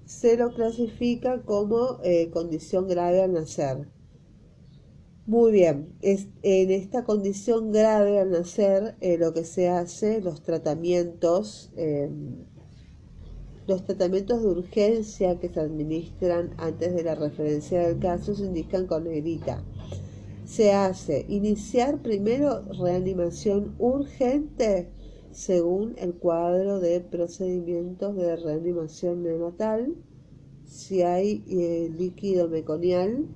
se 0.04 0.36
lo 0.36 0.52
clasifica 0.52 1.42
como 1.42 2.00
eh, 2.02 2.30
condición 2.30 2.88
grave 2.88 3.22
al 3.22 3.34
nacer. 3.34 3.88
Muy 5.26 5.52
bien, 5.52 5.92
en 6.00 6.70
esta 6.70 7.04
condición 7.04 7.70
grave 7.70 8.18
al 8.18 8.30
nacer 8.30 8.96
eh, 9.00 9.18
lo 9.18 9.34
que 9.34 9.44
se 9.44 9.68
hace, 9.68 10.22
los 10.22 10.42
tratamientos, 10.42 11.70
em, 11.76 12.46
los 13.68 13.84
tratamientos 13.84 14.42
de 14.42 14.48
urgencia 14.48 15.38
que 15.38 15.50
se 15.50 15.60
administran 15.60 16.54
antes 16.56 16.94
de 16.94 17.04
la 17.04 17.14
referencia 17.14 17.86
del 17.86 17.98
caso 17.98 18.34
se 18.34 18.46
indican 18.46 18.86
con 18.86 19.04
negrita. 19.04 19.62
Se 20.46 20.72
hace 20.72 21.26
iniciar 21.28 22.00
primero 22.00 22.62
reanimación 22.80 23.74
urgente 23.78 24.88
según 25.32 25.94
el 25.98 26.14
cuadro 26.14 26.80
de 26.80 27.00
procedimientos 27.00 28.16
de 28.16 28.36
reanimación 28.36 29.22
neonatal. 29.22 29.94
Si 30.64 31.02
hay 31.02 31.44
eh, 31.46 31.92
líquido 31.94 32.48
meconial, 32.48 33.26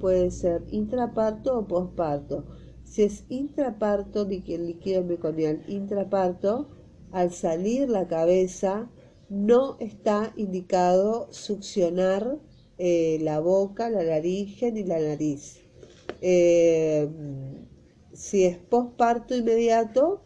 puede 0.00 0.30
ser 0.30 0.64
intraparto 0.70 1.58
o 1.58 1.68
posparto. 1.68 2.46
Si 2.84 3.02
es 3.02 3.26
intraparto, 3.28 4.24
líquido, 4.24 4.64
líquido 4.64 5.04
meconial 5.04 5.62
intraparto, 5.68 6.68
al 7.10 7.30
salir 7.30 7.90
la 7.90 8.08
cabeza, 8.08 8.88
no 9.32 9.78
está 9.80 10.34
indicado 10.36 11.26
succionar 11.32 12.38
eh, 12.76 13.18
la 13.22 13.40
boca, 13.40 13.88
la 13.88 14.02
laringe 14.02 14.70
ni 14.70 14.84
la 14.84 15.00
nariz. 15.00 15.60
Eh, 16.20 17.08
si 18.12 18.44
es 18.44 18.58
posparto 18.58 19.34
inmediato, 19.34 20.22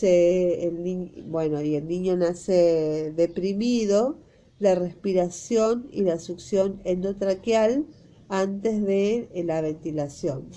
el 0.00 1.24
bueno, 1.26 1.60
y 1.60 1.74
el 1.74 1.88
niño 1.88 2.16
nace 2.16 3.12
deprimido, 3.16 4.18
la 4.60 4.76
respiración 4.76 5.88
y 5.90 6.02
la 6.02 6.20
succión 6.20 6.80
endotraqueal 6.84 7.86
antes 8.28 8.80
de 8.80 9.28
la 9.44 9.60
ventilación. 9.60 10.50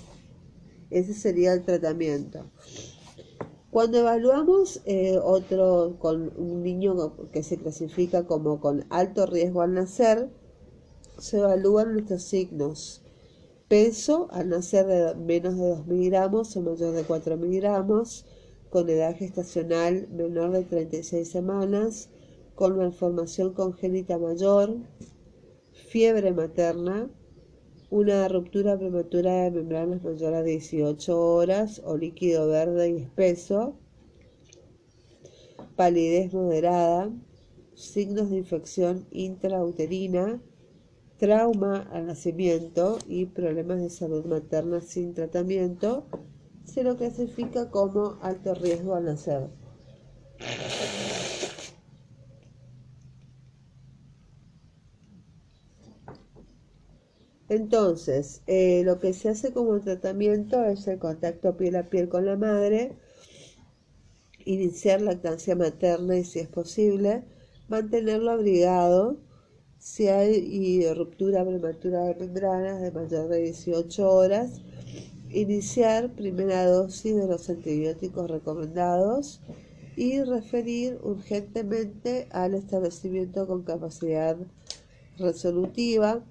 Ese 0.91 1.15
sería 1.15 1.54
el 1.54 1.63
tratamiento. 1.63 2.52
Cuando 3.71 3.99
evaluamos 3.99 4.82
eh, 4.86 5.19
otro 5.21 5.97
con 5.99 6.34
un 6.38 6.63
niño 6.63 7.13
que 7.32 7.43
se 7.43 7.58
clasifica 7.58 8.25
como 8.25 8.60
con 8.60 8.86
alto 8.89 9.27
riesgo 9.27 9.62
al 9.62 9.75
nacer, 9.75 10.27
se 11.19 11.38
evalúan 11.38 11.93
nuestros 11.93 12.23
signos. 12.23 13.03
Peso 13.67 14.27
al 14.32 14.49
nacer 14.49 14.88
de 14.88 15.13
menos 15.13 15.55
de 15.55 15.67
2 15.67 15.86
miligramos 15.86 16.58
o 16.58 16.62
mayor 16.62 16.93
de 16.93 17.03
4 17.03 17.38
miligramos 17.38 18.25
con 18.71 18.89
edad 18.89 19.15
gestacional 19.15 20.08
menor 20.10 20.51
de 20.51 20.63
36 20.63 21.29
semanas, 21.29 22.10
con 22.55 22.75
malformación 22.75 23.53
congénita 23.53 24.17
mayor, 24.17 24.77
fiebre 25.89 26.32
materna, 26.32 27.08
una 27.89 28.28
ruptura 28.28 28.78
prematura 28.78 29.43
de 29.43 29.52
membranas 29.52 30.04
mayor 30.04 30.34
a 30.36 30.43
18 30.43 31.19
horas 31.19 31.82
o 31.84 31.97
líquido 31.97 32.47
verde 32.47 32.89
y 32.89 32.97
espeso, 32.97 33.75
palidez 35.75 36.34
moderada, 36.34 37.12
signos 37.73 38.30
de 38.30 38.38
infección 38.38 39.08
intrauterina, 39.12 40.39
trauma 41.17 41.88
al 41.91 42.06
nacimiento 42.06 42.99
y 43.08 43.25
problemas 43.25 43.82
de 43.82 43.89
salud 43.89 44.25
materna 44.25 44.82
sin 44.82 45.13
tratamiento, 45.13 46.06
se 46.63 46.84
lo 46.84 46.95
clasifica 46.95 47.71
como 47.71 48.19
alto 48.21 48.54
riesgo 48.54 48.93
al 48.93 49.06
nacer. 49.06 49.49
Entonces, 57.49 58.41
eh, 58.45 58.83
lo 58.85 58.99
que 58.99 59.13
se 59.13 59.29
hace 59.29 59.51
como 59.51 59.79
tratamiento 59.79 60.63
es 60.65 60.88
el 60.88 60.99
contacto 60.99 61.57
piel 61.57 61.75
a 61.77 61.89
piel 61.89 62.07
con 62.07 62.25
la 62.25 62.38
madre, 62.38 62.93
iniciar 64.45 65.01
lactancia 65.01 65.55
materna 65.55 66.15
y 66.15 66.23
si 66.23 66.39
es 66.39 66.47
posible, 66.47 67.23
mantenerlo 67.67 68.31
abrigado. 68.31 69.17
Si 69.79 70.07
hay 70.07 70.93
ruptura 70.93 71.43
prematura 71.43 72.03
de 72.03 72.15
membranas 72.15 72.81
de 72.81 72.91
mayor 72.91 73.29
de 73.29 73.43
18 73.43 74.12
horas, 74.12 74.62
iniciar 75.31 76.12
primera 76.12 76.65
dosis 76.65 77.15
de 77.15 77.27
los 77.27 77.49
antibióticos 77.49 78.29
recomendados 78.29 79.41
y 79.95 80.21
referir 80.21 80.99
urgentemente 81.01 82.27
al 82.31 82.53
establecimiento 82.55 83.47
con 83.47 83.63
capacidad 83.63 84.38
resolutiva, 85.17 86.23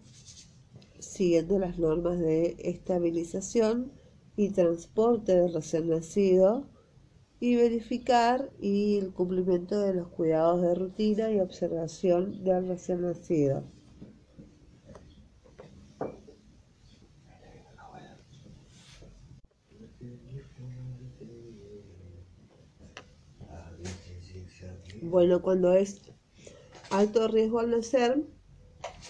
siguiendo 0.99 1.59
las 1.59 1.79
normas 1.79 2.19
de 2.19 2.57
estabilización 2.59 3.93
y 4.37 4.51
transporte 4.51 5.35
del 5.35 5.53
recién 5.53 5.89
nacido, 5.89 6.69
y 7.41 7.55
verificar 7.55 8.51
el 8.61 9.13
cumplimiento 9.13 9.81
de 9.81 9.95
los 9.95 10.09
cuidados 10.09 10.61
de 10.63 10.75
rutina 10.75 11.31
y 11.31 11.39
observación 11.39 12.43
del 12.43 12.67
recién 12.67 13.03
nacido. 13.03 13.63
Bueno, 25.01 25.41
cuando 25.43 25.73
es 25.75 26.03
alto 26.91 27.29
riesgo 27.29 27.61
al 27.61 27.71
nacer, 27.71 28.25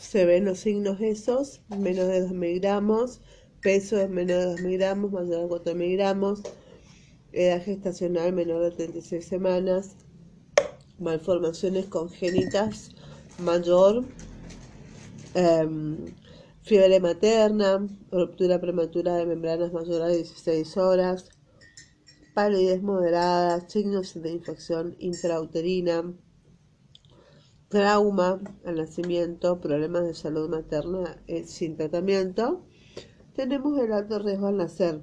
se 0.09 0.25
ven 0.25 0.47
los 0.47 0.61
signos 0.61 1.03
esos, 1.03 1.61
menos 1.69 2.09
de 2.09 2.23
2 2.23 2.33
miligramos, 2.33 3.21
peso 3.61 4.01
es 4.01 4.09
menor 4.09 4.39
de 4.39 4.45
2 4.47 4.61
miligramos, 4.63 5.13
mayor 5.13 5.43
de 5.43 5.49
4 5.49 5.75
miligramos, 5.75 6.41
edad 7.33 7.63
gestacional 7.63 8.33
menor 8.33 8.63
de 8.63 8.71
36 8.71 9.23
semanas, 9.23 9.97
malformaciones 10.99 11.85
congénitas 11.89 12.93
mayor, 13.39 14.07
em, 15.35 15.99
fiebre 16.63 17.01
materna, 17.01 17.87
ruptura 18.11 18.59
prematura 18.59 19.15
de 19.17 19.27
membranas 19.27 19.75
mayor 19.75 20.01
a 20.01 20.09
16 20.09 20.79
horas, 20.79 21.29
palidez 22.33 22.83
moderada, 22.83 23.69
signos 23.69 24.15
de 24.15 24.31
infección 24.31 24.97
intrauterina, 25.01 26.15
trauma 27.69 28.41
al 28.65 28.77
nacimiento, 28.77 29.61
problemas 29.61 30.05
de 30.05 30.15
salud 30.15 30.49
materna 30.49 31.23
eh, 31.27 31.45
sin 31.45 31.77
tratamiento, 31.77 32.65
tenemos 33.35 33.79
el 33.79 33.93
alto 33.93 34.19
riesgo 34.19 34.49
al 34.49 34.57
nacer. 34.57 35.03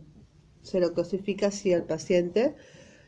Se 0.62 0.80
lo 0.80 0.94
clasifica 0.94 1.48
así 1.48 1.74
al 1.74 1.86
paciente. 1.86 2.56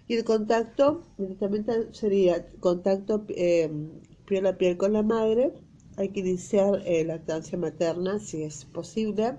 Y 0.07 0.15
el 0.15 0.23
contacto, 0.23 1.03
directamente 1.17 1.93
sería 1.93 2.49
contacto 2.59 3.25
eh, 3.29 3.69
piel 4.25 4.45
a 4.45 4.57
piel 4.57 4.77
con 4.77 4.93
la 4.93 5.03
madre. 5.03 5.53
Hay 5.97 6.09
que 6.09 6.21
iniciar 6.21 6.81
eh, 6.85 7.03
lactancia 7.03 7.57
materna 7.57 8.19
si 8.19 8.43
es 8.43 8.63
posible. 8.63 9.37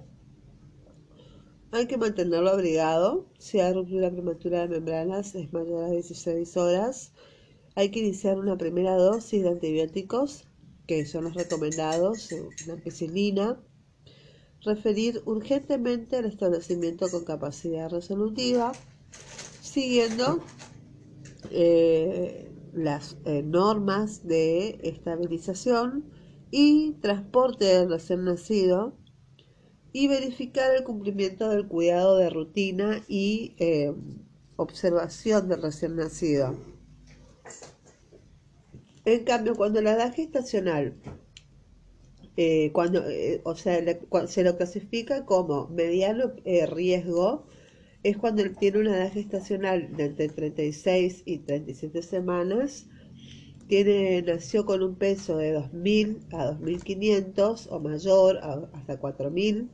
Hay 1.70 1.86
que 1.86 1.96
mantenerlo 1.96 2.50
abrigado. 2.50 3.26
Si 3.38 3.60
hay 3.60 3.72
ruptura 3.72 4.10
prematura 4.10 4.62
de 4.62 4.68
membranas, 4.68 5.34
es 5.34 5.52
mayor 5.52 5.84
a 5.84 5.90
16 5.90 6.56
horas. 6.56 7.12
Hay 7.78 7.90
que 7.90 8.00
iniciar 8.00 8.40
una 8.40 8.58
primera 8.58 8.96
dosis 8.96 9.44
de 9.44 9.50
antibióticos, 9.50 10.48
que 10.88 11.06
son 11.06 11.22
los 11.22 11.34
recomendados, 11.34 12.28
la 12.66 12.72
ampicilina. 12.72 13.56
Referir 14.64 15.22
urgentemente 15.26 16.16
al 16.16 16.24
establecimiento 16.24 17.08
con 17.08 17.24
capacidad 17.24 17.88
resolutiva, 17.88 18.72
siguiendo 19.62 20.40
eh, 21.52 22.50
las 22.72 23.16
eh, 23.24 23.44
normas 23.44 24.26
de 24.26 24.80
estabilización 24.82 26.04
y 26.50 26.94
transporte 26.94 27.64
del 27.64 27.90
recién 27.90 28.24
nacido 28.24 28.96
y 29.92 30.08
verificar 30.08 30.74
el 30.74 30.82
cumplimiento 30.82 31.48
del 31.48 31.68
cuidado 31.68 32.16
de 32.16 32.28
rutina 32.28 33.04
y 33.06 33.54
eh, 33.58 33.94
observación 34.56 35.48
del 35.48 35.62
recién 35.62 35.94
nacido. 35.94 36.56
En 39.08 39.24
cambio, 39.24 39.54
cuando 39.54 39.80
la 39.80 39.92
edad 39.92 40.14
gestacional, 40.14 40.92
eh, 42.36 42.70
cuando, 42.74 43.08
eh, 43.08 43.40
o 43.42 43.54
sea, 43.54 43.82
se 44.26 44.44
lo 44.44 44.56
clasifica 44.58 45.24
como 45.24 45.66
mediano 45.68 46.34
eh, 46.44 46.66
riesgo, 46.66 47.46
es 48.02 48.18
cuando 48.18 48.42
tiene 48.50 48.80
una 48.80 48.98
edad 48.98 49.10
gestacional 49.10 49.96
de 49.96 50.04
entre 50.04 50.28
36 50.28 51.22
y 51.24 51.38
37 51.38 52.02
semanas, 52.02 52.86
tiene, 53.66 54.20
nació 54.20 54.66
con 54.66 54.82
un 54.82 54.96
peso 54.96 55.38
de 55.38 55.54
2.000 55.56 56.18
a 56.34 56.52
2.500 56.52 57.68
o 57.70 57.80
mayor, 57.80 58.36
hasta 58.74 59.00
4.000, 59.00 59.70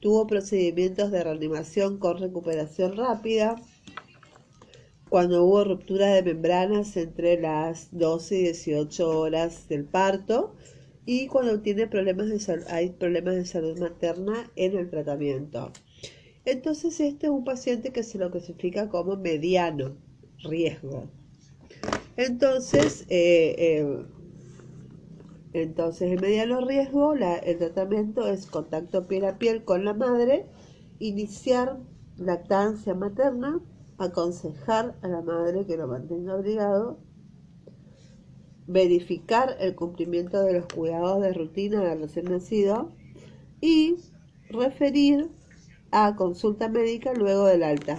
tuvo 0.00 0.26
procedimientos 0.26 1.12
de 1.12 1.22
reanimación 1.22 1.98
con 1.98 2.18
recuperación 2.18 2.96
rápida, 2.96 3.54
cuando 5.08 5.44
hubo 5.44 5.64
ruptura 5.64 6.08
de 6.08 6.22
membranas 6.22 6.96
entre 6.96 7.40
las 7.40 7.88
12 7.92 8.36
y 8.36 8.42
18 8.44 9.18
horas 9.18 9.68
del 9.68 9.84
parto 9.84 10.54
y 11.06 11.26
cuando 11.28 11.60
tiene 11.60 11.86
problemas 11.86 12.28
de 12.28 12.64
hay 12.68 12.90
problemas 12.90 13.34
de 13.34 13.46
salud 13.46 13.78
materna 13.78 14.50
en 14.56 14.76
el 14.76 14.90
tratamiento. 14.90 15.72
Entonces 16.44 17.00
este 17.00 17.26
es 17.26 17.32
un 17.32 17.44
paciente 17.44 17.92
que 17.92 18.02
se 18.02 18.18
lo 18.18 18.30
clasifica 18.30 18.88
como 18.88 19.16
mediano 19.16 19.96
riesgo. 20.42 21.08
Entonces, 22.16 23.06
eh, 23.08 23.54
eh, 23.58 24.04
entonces 25.52 26.12
en 26.12 26.20
mediano 26.20 26.60
riesgo 26.60 27.14
el 27.14 27.58
tratamiento 27.58 28.28
es 28.28 28.46
contacto 28.46 29.06
piel 29.06 29.24
a 29.24 29.38
piel 29.38 29.64
con 29.64 29.84
la 29.84 29.94
madre, 29.94 30.46
iniciar 30.98 31.78
lactancia 32.16 32.94
materna 32.94 33.60
aconsejar 33.98 34.96
a 35.02 35.08
la 35.08 35.22
madre 35.22 35.66
que 35.66 35.76
lo 35.76 35.88
mantenga 35.88 36.34
abrigado, 36.34 36.98
verificar 38.66 39.56
el 39.60 39.74
cumplimiento 39.74 40.42
de 40.42 40.54
los 40.54 40.66
cuidados 40.66 41.22
de 41.22 41.32
rutina 41.32 41.82
del 41.82 42.02
recién 42.02 42.26
nacido 42.26 42.92
y 43.60 43.96
referir 44.50 45.30
a 45.90 46.14
consulta 46.16 46.68
médica 46.68 47.12
luego 47.14 47.46
del 47.46 47.62
alta. 47.62 47.98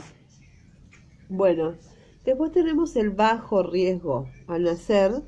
Bueno, 1.28 1.76
después 2.24 2.52
tenemos 2.52 2.96
el 2.96 3.10
bajo 3.10 3.64
riesgo 3.64 4.28
al 4.48 4.64
nacer, 4.64 5.24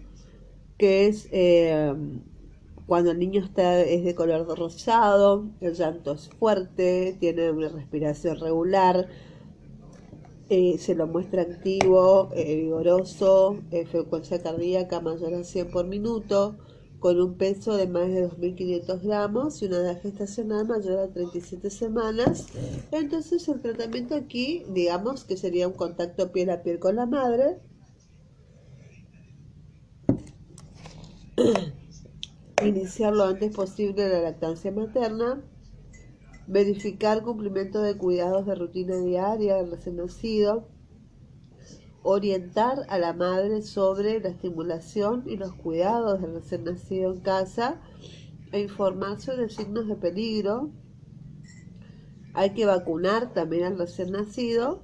que 0.78 1.08
es 1.08 1.28
eh, 1.32 1.94
cuando 2.86 3.12
el 3.12 3.20
niño 3.20 3.44
está, 3.44 3.80
es 3.82 4.04
de 4.04 4.16
color 4.16 4.48
rosado, 4.58 5.50
el 5.60 5.74
llanto 5.74 6.14
es 6.14 6.30
fuerte, 6.30 7.16
tiene 7.20 7.50
una 7.52 7.70
respiración 7.70 8.40
regular, 8.40 9.08
eh, 10.54 10.78
se 10.78 10.96
lo 10.96 11.08
muestra 11.08 11.44
activo, 11.44 12.30
eh, 12.36 12.58
vigoroso, 12.58 13.64
eh, 13.72 13.86
frecuencia 13.86 14.44
cardíaca 14.44 15.00
mayor 15.00 15.34
a 15.34 15.46
100 15.46 15.72
por 15.72 15.88
minuto, 15.88 16.58
con 17.00 17.22
un 17.22 17.38
peso 17.38 17.78
de 17.78 17.88
más 17.88 18.10
de 18.10 18.30
2.500 18.30 19.02
gramos 19.02 19.62
y 19.62 19.68
una 19.68 19.78
edad 19.78 20.02
gestacional 20.02 20.68
mayor 20.68 21.00
a 21.00 21.08
37 21.08 21.70
semanas. 21.70 22.48
Entonces 22.92 23.48
el 23.48 23.62
tratamiento 23.62 24.14
aquí, 24.14 24.66
digamos 24.68 25.24
que 25.24 25.38
sería 25.38 25.70
un 25.70 25.74
contacto 25.74 26.34
piel 26.34 26.50
a 26.50 26.64
piel 26.64 26.80
con 26.80 26.98
la 26.98 27.06
madre. 27.06 27.62
Iniciar 32.66 33.14
lo 33.14 33.24
antes 33.24 33.56
posible 33.56 34.10
la 34.10 34.20
lactancia 34.20 34.70
materna 34.74 35.42
verificar 36.48 37.24
cumplimiento 37.24 37.82
de 37.82 37.98
cuidados 37.98 38.46
de 38.46 38.56
rutina 38.56 38.98
diaria 38.98 39.56
del 39.58 39.72
recién 39.72 39.98
nacido, 39.98 40.68
orientar 42.04 42.86
a 42.90 42.98
la 42.98 43.14
madre 43.14 43.62
sobre 43.62 44.20
la 44.20 44.30
estimulación 44.30 45.24
y 45.28 45.38
los 45.38 45.54
cuidados 45.54 46.22
del 46.22 46.34
recién 46.34 46.64
nacido 46.64 47.14
en 47.14 47.22
casa 47.22 47.80
e 48.52 48.60
informar 48.60 49.22
sobre 49.22 49.50
signos 49.50 49.88
de 49.88 49.96
peligro. 49.96 50.72
Hay 52.34 52.52
que 52.52 52.66
vacunar 52.66 53.34
también 53.34 53.66
al 53.66 53.78
recién 53.78 54.12
nacido 54.12 54.84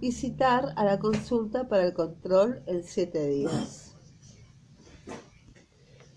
y 0.00 0.12
citar 0.12 0.72
a 0.76 0.84
la 0.84 0.98
consulta 0.98 1.68
para 1.68 1.86
el 1.86 1.94
control 1.94 2.62
en 2.66 2.82
siete 2.82 3.26
días. 3.26 3.83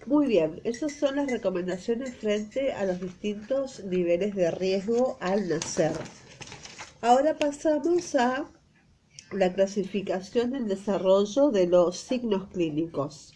Muy 0.08 0.26
bien, 0.28 0.62
esas 0.64 0.94
son 0.94 1.18
las 1.18 1.30
recomendaciones 1.30 2.16
frente 2.16 2.72
a 2.72 2.86
los 2.86 3.02
distintos 3.02 3.84
niveles 3.84 4.36
de 4.36 4.52
riesgo 4.52 5.18
al 5.20 5.50
nacer. 5.50 5.92
Ahora 7.02 7.38
pasamos 7.38 8.16
a 8.16 8.50
la 9.34 9.54
clasificación 9.54 10.52
del 10.52 10.70
desarrollo 10.70 11.52
de 11.52 11.68
los 11.68 11.98
signos 11.98 12.48
clínicos. 12.54 13.34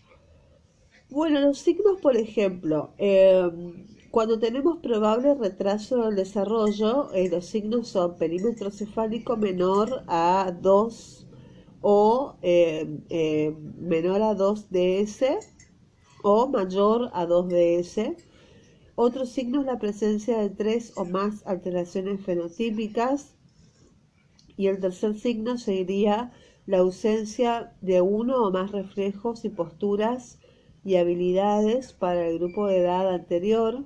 Bueno, 1.10 1.42
los 1.42 1.60
signos, 1.60 2.00
por 2.00 2.16
ejemplo, 2.16 2.94
em, 2.98 3.86
cuando 4.10 4.40
tenemos 4.40 4.80
probable 4.80 5.36
retraso 5.36 6.06
del 6.06 6.16
desarrollo, 6.16 7.14
eh, 7.14 7.28
los 7.30 7.48
signos 7.48 7.90
son 7.90 8.18
perímetro 8.18 8.72
cefálico 8.72 9.36
menor 9.36 10.04
a 10.08 10.54
2 10.62 11.28
o 11.82 12.36
em, 12.42 13.02
em, 13.10 13.56
menor 13.78 14.22
a 14.22 14.36
2 14.36 14.70
DS, 14.70 15.51
o 16.24 16.48
mayor 16.48 17.10
a 17.14 17.26
2DS. 17.26 18.18
Otro 18.96 19.26
signo 19.26 19.62
es 19.62 19.66
la 19.66 19.80
presencia 19.80 20.38
de 20.38 20.50
tres 20.50 20.94
o 20.96 21.06
más 21.06 21.46
alteraciones 21.46 22.24
fenotípicas. 22.24 23.36
Y 24.58 24.68
el 24.68 24.80
tercer 24.80 25.18
signo 25.20 25.58
sería 25.58 26.32
la 26.66 26.80
ausencia 26.80 27.74
de 27.82 28.02
uno 28.02 28.44
o 28.44 28.52
más 28.52 28.72
reflejos 28.72 29.44
y 29.46 29.50
posturas 29.50 30.40
y 30.84 30.96
habilidades 30.96 31.94
para 31.94 32.28
el 32.28 32.40
grupo 32.40 32.68
de 32.68 32.80
edad 32.80 33.14
anterior. 33.14 33.84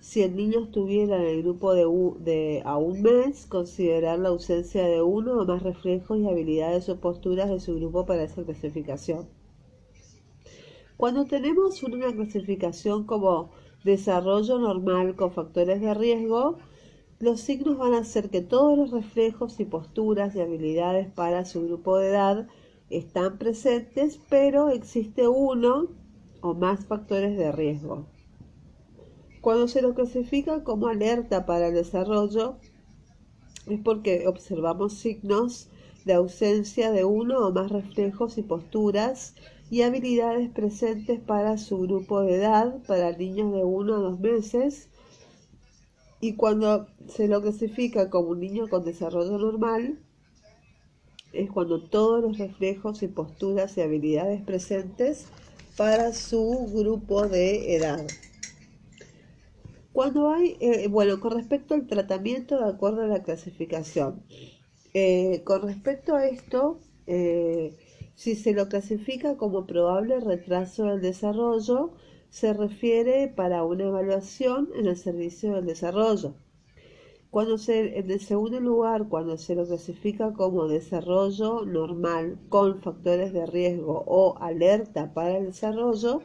Si 0.00 0.22
el 0.22 0.34
niño 0.34 0.64
estuviera 0.64 1.16
en 1.16 1.26
el 1.26 1.42
grupo 1.42 1.74
de, 1.74 2.62
a 2.64 2.76
un 2.76 3.02
mes, 3.02 3.46
considerar 3.46 4.18
la 4.18 4.30
ausencia 4.30 4.84
de 4.84 5.00
uno 5.00 5.34
o 5.34 5.46
más 5.46 5.62
reflejos 5.62 6.18
y 6.18 6.26
habilidades 6.26 6.88
o 6.88 7.00
posturas 7.00 7.48
de 7.48 7.60
su 7.60 7.76
grupo 7.76 8.04
para 8.04 8.24
esa 8.24 8.42
clasificación. 8.42 9.28
Cuando 11.02 11.24
tenemos 11.24 11.82
una 11.82 12.12
clasificación 12.12 13.02
como 13.06 13.50
desarrollo 13.82 14.60
normal 14.60 15.16
con 15.16 15.32
factores 15.32 15.80
de 15.80 15.94
riesgo, 15.94 16.58
los 17.18 17.40
signos 17.40 17.76
van 17.76 17.94
a 17.94 18.04
ser 18.04 18.30
que 18.30 18.40
todos 18.40 18.78
los 18.78 18.92
reflejos 18.92 19.58
y 19.58 19.64
posturas 19.64 20.36
y 20.36 20.40
habilidades 20.40 21.12
para 21.12 21.44
su 21.44 21.64
grupo 21.64 21.98
de 21.98 22.10
edad 22.10 22.46
están 22.88 23.36
presentes, 23.38 24.20
pero 24.28 24.68
existe 24.68 25.26
uno 25.26 25.88
o 26.40 26.54
más 26.54 26.86
factores 26.86 27.36
de 27.36 27.50
riesgo. 27.50 28.06
Cuando 29.40 29.66
se 29.66 29.82
lo 29.82 29.94
clasifica 29.94 30.62
como 30.62 30.86
alerta 30.86 31.46
para 31.46 31.66
el 31.66 31.74
desarrollo, 31.74 32.58
es 33.66 33.80
porque 33.80 34.28
observamos 34.28 34.92
signos 34.98 35.68
de 36.04 36.14
ausencia 36.14 36.92
de 36.92 37.04
uno 37.04 37.48
o 37.48 37.52
más 37.52 37.72
reflejos 37.72 38.38
y 38.38 38.42
posturas 38.42 39.34
y 39.72 39.80
habilidades 39.80 40.50
presentes 40.50 41.18
para 41.18 41.56
su 41.56 41.78
grupo 41.78 42.20
de 42.20 42.34
edad, 42.34 42.76
para 42.86 43.16
niños 43.16 43.54
de 43.54 43.64
uno 43.64 43.94
a 43.94 43.98
dos 44.00 44.20
meses, 44.20 44.90
y 46.20 46.34
cuando 46.34 46.88
se 47.08 47.26
lo 47.26 47.40
clasifica 47.40 48.10
como 48.10 48.28
un 48.28 48.40
niño 48.40 48.68
con 48.68 48.84
desarrollo 48.84 49.38
normal, 49.38 49.98
es 51.32 51.50
cuando 51.50 51.82
todos 51.82 52.20
los 52.20 52.36
reflejos 52.36 53.02
y 53.02 53.08
posturas 53.08 53.78
y 53.78 53.80
habilidades 53.80 54.42
presentes 54.42 55.24
para 55.78 56.12
su 56.12 56.70
grupo 56.74 57.26
de 57.26 57.74
edad. 57.74 58.06
Cuando 59.94 60.28
hay, 60.28 60.58
eh, 60.60 60.86
bueno, 60.88 61.18
con 61.18 61.32
respecto 61.32 61.72
al 61.72 61.86
tratamiento 61.86 62.62
de 62.62 62.70
acuerdo 62.70 63.04
a 63.04 63.06
la 63.06 63.22
clasificación, 63.22 64.22
eh, 64.92 65.40
con 65.44 65.62
respecto 65.62 66.14
a 66.14 66.26
esto, 66.26 66.78
eh, 67.06 67.74
si 68.22 68.36
se 68.36 68.52
lo 68.52 68.68
clasifica 68.68 69.36
como 69.36 69.66
probable 69.66 70.20
retraso 70.20 70.84
del 70.84 71.00
desarrollo, 71.00 71.90
se 72.30 72.52
refiere 72.52 73.26
para 73.26 73.64
una 73.64 73.86
evaluación 73.86 74.68
en 74.76 74.86
el 74.86 74.96
servicio 74.96 75.54
del 75.54 75.66
desarrollo. 75.66 76.36
Cuando 77.30 77.56
en 77.66 78.10
el 78.12 78.20
segundo 78.20 78.60
lugar, 78.60 79.08
cuando 79.08 79.36
se 79.38 79.56
lo 79.56 79.66
clasifica 79.66 80.34
como 80.34 80.68
desarrollo 80.68 81.64
normal 81.64 82.38
con 82.48 82.80
factores 82.80 83.32
de 83.32 83.44
riesgo 83.44 84.04
o 84.06 84.38
alerta 84.38 85.12
para 85.12 85.38
el 85.38 85.46
desarrollo, 85.46 86.22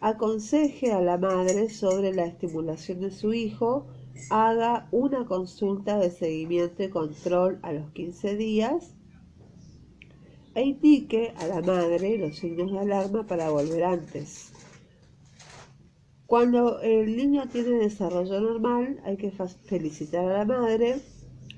aconseje 0.00 0.92
a 0.92 1.00
la 1.00 1.18
madre 1.18 1.68
sobre 1.68 2.14
la 2.14 2.26
estimulación 2.26 3.00
de 3.00 3.10
su 3.10 3.34
hijo, 3.34 3.88
haga 4.30 4.86
una 4.92 5.26
consulta 5.26 5.98
de 5.98 6.12
seguimiento 6.12 6.84
y 6.84 6.90
control 6.90 7.58
a 7.62 7.72
los 7.72 7.90
15 7.90 8.36
días 8.36 8.94
e 10.54 10.62
indique 10.62 11.32
a 11.36 11.46
la 11.46 11.60
madre 11.60 12.18
los 12.18 12.36
signos 12.36 12.72
de 12.72 12.78
alarma 12.78 13.26
para 13.26 13.50
volver 13.50 13.84
antes. 13.84 14.52
Cuando 16.26 16.80
el 16.80 17.16
niño 17.16 17.48
tiene 17.48 17.70
desarrollo 17.70 18.40
normal, 18.40 19.00
hay 19.04 19.16
que 19.16 19.32
felicitar 19.32 20.24
a 20.26 20.38
la 20.38 20.44
madre, 20.44 21.00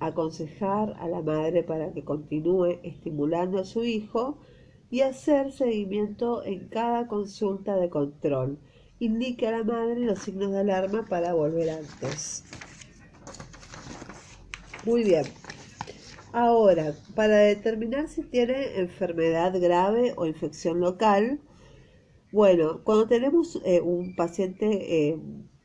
aconsejar 0.01 0.95
a 0.99 1.09
la 1.09 1.21
madre 1.21 1.63
para 1.63 1.93
que 1.93 2.05
continúe 2.05 2.79
estimulando 2.83 3.59
a 3.59 3.65
su 3.65 3.85
hijo 3.85 4.39
y 4.91 5.01
hacer 5.01 5.53
seguimiento 5.53 6.45
en 6.45 6.69
cada 6.69 7.07
consulta 7.07 7.77
de 7.77 7.91
control. 7.91 8.59
Indique 8.99 9.47
a 9.47 9.59
la 9.59 9.65
madre 9.65 10.01
los 10.01 10.21
signos 10.21 10.53
de 10.53 10.61
alarma 10.61 11.05
para 11.05 11.35
volver 11.35 11.71
antes. 11.71 12.45
Muy 14.85 15.05
bien. 15.05 15.25
Ahora, 16.33 16.95
para 17.15 17.37
determinar 17.41 18.09
si 18.09 18.23
tiene 18.23 18.79
enfermedad 18.79 19.53
grave 19.61 20.15
o 20.17 20.25
infección 20.25 20.81
local, 20.81 21.41
bueno, 22.33 22.81
cuando 22.85 23.07
tenemos 23.07 23.61
eh, 23.67 23.83
un 23.83 24.17
paciente 24.17 25.11
eh, 25.11 25.19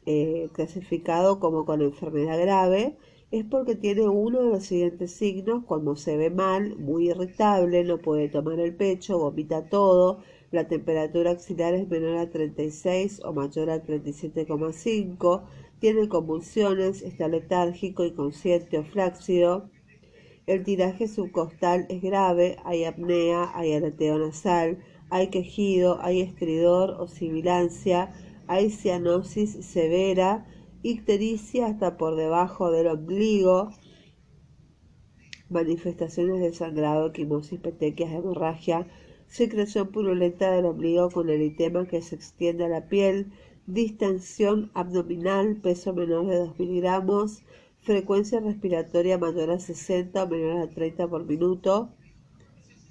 eh, 0.05 0.49
clasificado 0.51 1.39
como 1.39 1.65
con 1.65 1.81
enfermedad 1.81 2.37
grave, 2.37 2.97
es 3.31 3.45
porque 3.45 3.75
tiene 3.75 4.09
uno 4.09 4.41
de 4.41 4.49
los 4.49 4.65
siguientes 4.65 5.11
signos, 5.11 5.63
cuando 5.63 5.95
se 5.95 6.17
ve 6.17 6.29
mal, 6.31 6.75
muy 6.77 7.11
irritable, 7.11 7.85
no 7.85 7.99
puede 7.99 8.27
tomar 8.27 8.59
el 8.59 8.75
pecho, 8.75 9.19
vomita 9.19 9.69
todo, 9.69 10.19
la 10.51 10.67
temperatura 10.67 11.31
axilar 11.31 11.75
es 11.75 11.87
menor 11.87 12.17
a 12.17 12.29
36 12.29 13.21
o 13.23 13.31
mayor 13.31 13.69
a 13.69 13.85
37,5, 13.85 15.43
tiene 15.79 16.09
convulsiones, 16.09 17.03
está 17.03 17.29
letárgico, 17.29 18.03
inconsciente 18.03 18.77
o 18.79 18.83
flácido, 18.83 19.69
el 20.47 20.63
tiraje 20.63 21.09
subcostal 21.09 21.85
es 21.89 22.01
grave, 22.01 22.55
hay 22.63 22.85
apnea, 22.85 23.51
hay 23.53 23.73
aleteo 23.73 24.17
nasal, 24.17 24.79
hay 25.09 25.27
quejido, 25.27 25.99
hay 26.01 26.21
estridor 26.21 26.91
o 26.91 27.07
sibilancia, 27.07 28.13
hay 28.47 28.69
cianosis 28.69 29.65
severa, 29.65 30.45
ictericia 30.83 31.67
hasta 31.67 31.97
por 31.97 32.15
debajo 32.15 32.71
del 32.71 32.87
ombligo, 32.87 33.71
manifestaciones 35.49 36.39
de 36.39 36.53
sangrado, 36.53 37.11
quimosis, 37.11 37.59
petequias, 37.59 38.13
hemorragia, 38.13 38.87
secreción 39.27 39.89
purulenta 39.89 40.49
del 40.51 40.65
ombligo 40.65 41.09
con 41.09 41.29
eritema 41.29 41.87
que 41.87 42.01
se 42.01 42.15
extiende 42.15 42.63
a 42.63 42.69
la 42.69 42.87
piel, 42.87 43.33
distensión 43.65 44.71
abdominal, 44.73 45.57
peso 45.57 45.93
menor 45.93 46.27
de 46.27 46.37
2 46.37 46.57
miligramos, 46.57 47.43
frecuencia 47.87 48.41
respiratoria 48.41 49.17
mayor 49.17 49.49
a 49.49 49.59
60 49.59 50.21
o 50.21 50.27
menor 50.27 50.57
a 50.61 50.69
30 50.69 51.07
por 51.07 51.23
minuto, 51.25 51.89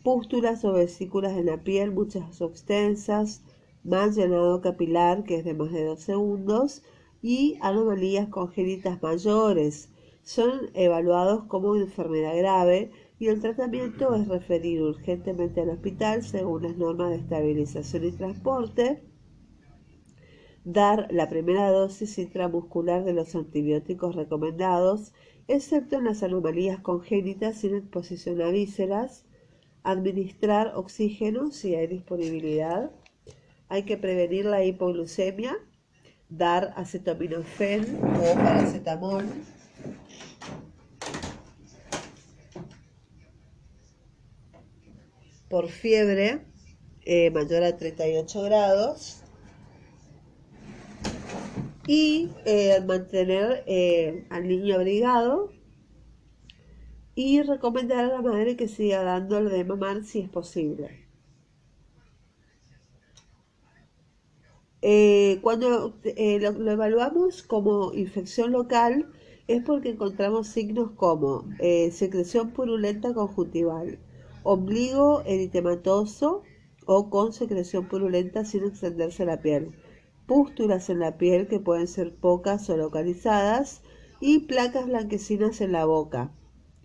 pústulas 0.02 0.64
o 0.64 0.72
vesículas 0.72 1.36
en 1.36 1.46
la 1.46 1.58
piel, 1.62 1.92
muchas 1.92 2.40
o 2.40 2.46
extensas, 2.46 3.42
mal 3.84 4.14
llenado 4.14 4.62
capilar, 4.62 5.24
que 5.24 5.36
es 5.36 5.44
de 5.44 5.52
más 5.52 5.70
de 5.70 5.84
2 5.84 6.00
segundos, 6.00 6.82
y 7.20 7.58
anomalías 7.60 8.28
congénitas 8.30 9.02
mayores. 9.02 9.90
Son 10.22 10.70
evaluados 10.72 11.44
como 11.44 11.76
enfermedad 11.76 12.34
grave 12.34 12.90
y 13.18 13.28
el 13.28 13.42
tratamiento 13.42 14.14
es 14.14 14.26
referir 14.28 14.80
urgentemente 14.80 15.60
al 15.60 15.68
hospital 15.68 16.22
según 16.22 16.62
las 16.62 16.76
normas 16.78 17.10
de 17.10 17.16
estabilización 17.16 18.04
y 18.06 18.12
transporte, 18.12 19.02
dar 20.66 21.06
la 21.12 21.28
primera 21.28 21.70
dosis 21.70 22.18
intramuscular 22.18 23.04
de 23.04 23.12
los 23.12 23.36
antibióticos 23.36 24.16
recomendados, 24.16 25.12
excepto 25.46 25.96
en 25.96 26.04
las 26.04 26.24
anomalías 26.24 26.80
congénitas 26.80 27.58
sin 27.58 27.76
exposición 27.76 28.42
a 28.42 28.48
vísceras, 28.48 29.24
administrar 29.84 30.72
oxígeno 30.74 31.52
si 31.52 31.76
hay 31.76 31.86
disponibilidad. 31.86 32.90
Hay 33.68 33.84
que 33.84 33.96
prevenir 33.96 34.44
la 34.44 34.64
hipoglucemia, 34.64 35.56
dar 36.28 36.74
acetaminofén 36.76 38.00
o 38.02 38.34
paracetamol. 38.34 39.24
Por 45.48 45.68
fiebre 45.68 46.40
eh, 47.04 47.30
mayor 47.30 47.62
a 47.62 47.76
38 47.76 48.42
grados 48.42 49.22
y 51.86 52.30
eh, 52.44 52.80
mantener 52.86 53.62
eh, 53.66 54.26
al 54.30 54.48
niño 54.48 54.74
abrigado 54.74 55.52
y 57.14 57.42
recomendar 57.42 58.04
a 58.04 58.08
la 58.08 58.22
madre 58.22 58.56
que 58.56 58.68
siga 58.68 59.02
dándole 59.02 59.50
de 59.50 59.64
mamar 59.64 60.04
si 60.04 60.20
es 60.20 60.28
posible. 60.28 61.06
Eh, 64.82 65.38
cuando 65.42 65.94
eh, 66.04 66.38
lo, 66.40 66.70
evaluamos 66.70 67.42
como 67.42 67.92
infección 67.94 68.52
local 68.52 69.10
es 69.48 69.62
porque 69.62 69.90
encontramos 69.90 70.48
signos 70.48 70.90
como 70.92 71.44
secreción 71.92 72.50
purulenta 72.50 73.14
conjuntival, 73.14 73.98
ombligo 74.42 75.22
eritematoso 75.24 76.42
o 76.84 77.10
con 77.10 77.32
secreción 77.32 77.88
purulenta 77.88 78.44
sin 78.44 78.64
extenderse 78.64 79.24
la 79.24 79.40
piel, 79.40 79.72
pústulas 80.26 80.90
en 80.90 80.98
la 80.98 81.18
piel 81.18 81.46
que 81.48 81.60
pueden 81.60 81.88
ser 81.88 82.14
pocas 82.14 82.68
o 82.70 82.76
localizadas 82.76 83.82
y 84.20 84.40
placas 84.40 84.86
blanquecinas 84.86 85.60
en 85.60 85.72
la 85.72 85.84
boca. 85.84 86.32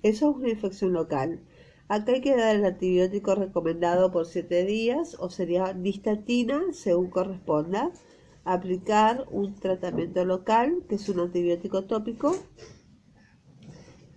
Eso 0.04 0.32
es 0.32 0.36
una 0.38 0.50
infección 0.50 0.94
local. 0.94 1.42
Acá 1.88 2.14
hay 2.14 2.22
que 2.22 2.36
dar 2.38 2.56
el 2.56 2.64
antibiótico 2.64 3.36
recomendado 3.36 4.12
por 4.12 4.26
7 4.26 4.66
días 4.66 5.18
o 5.20 5.30
sería 5.30 5.74
nistatina 5.74 6.62
según 6.72 7.10
corresponda. 7.10 7.92
Aplicar 8.44 9.28
un 9.30 9.56
tratamiento 9.56 10.24
local, 10.26 10.84
que 10.88 10.96
es 10.96 11.10
un 11.10 11.20
antibiótico 11.20 11.84
tópico. 11.84 12.36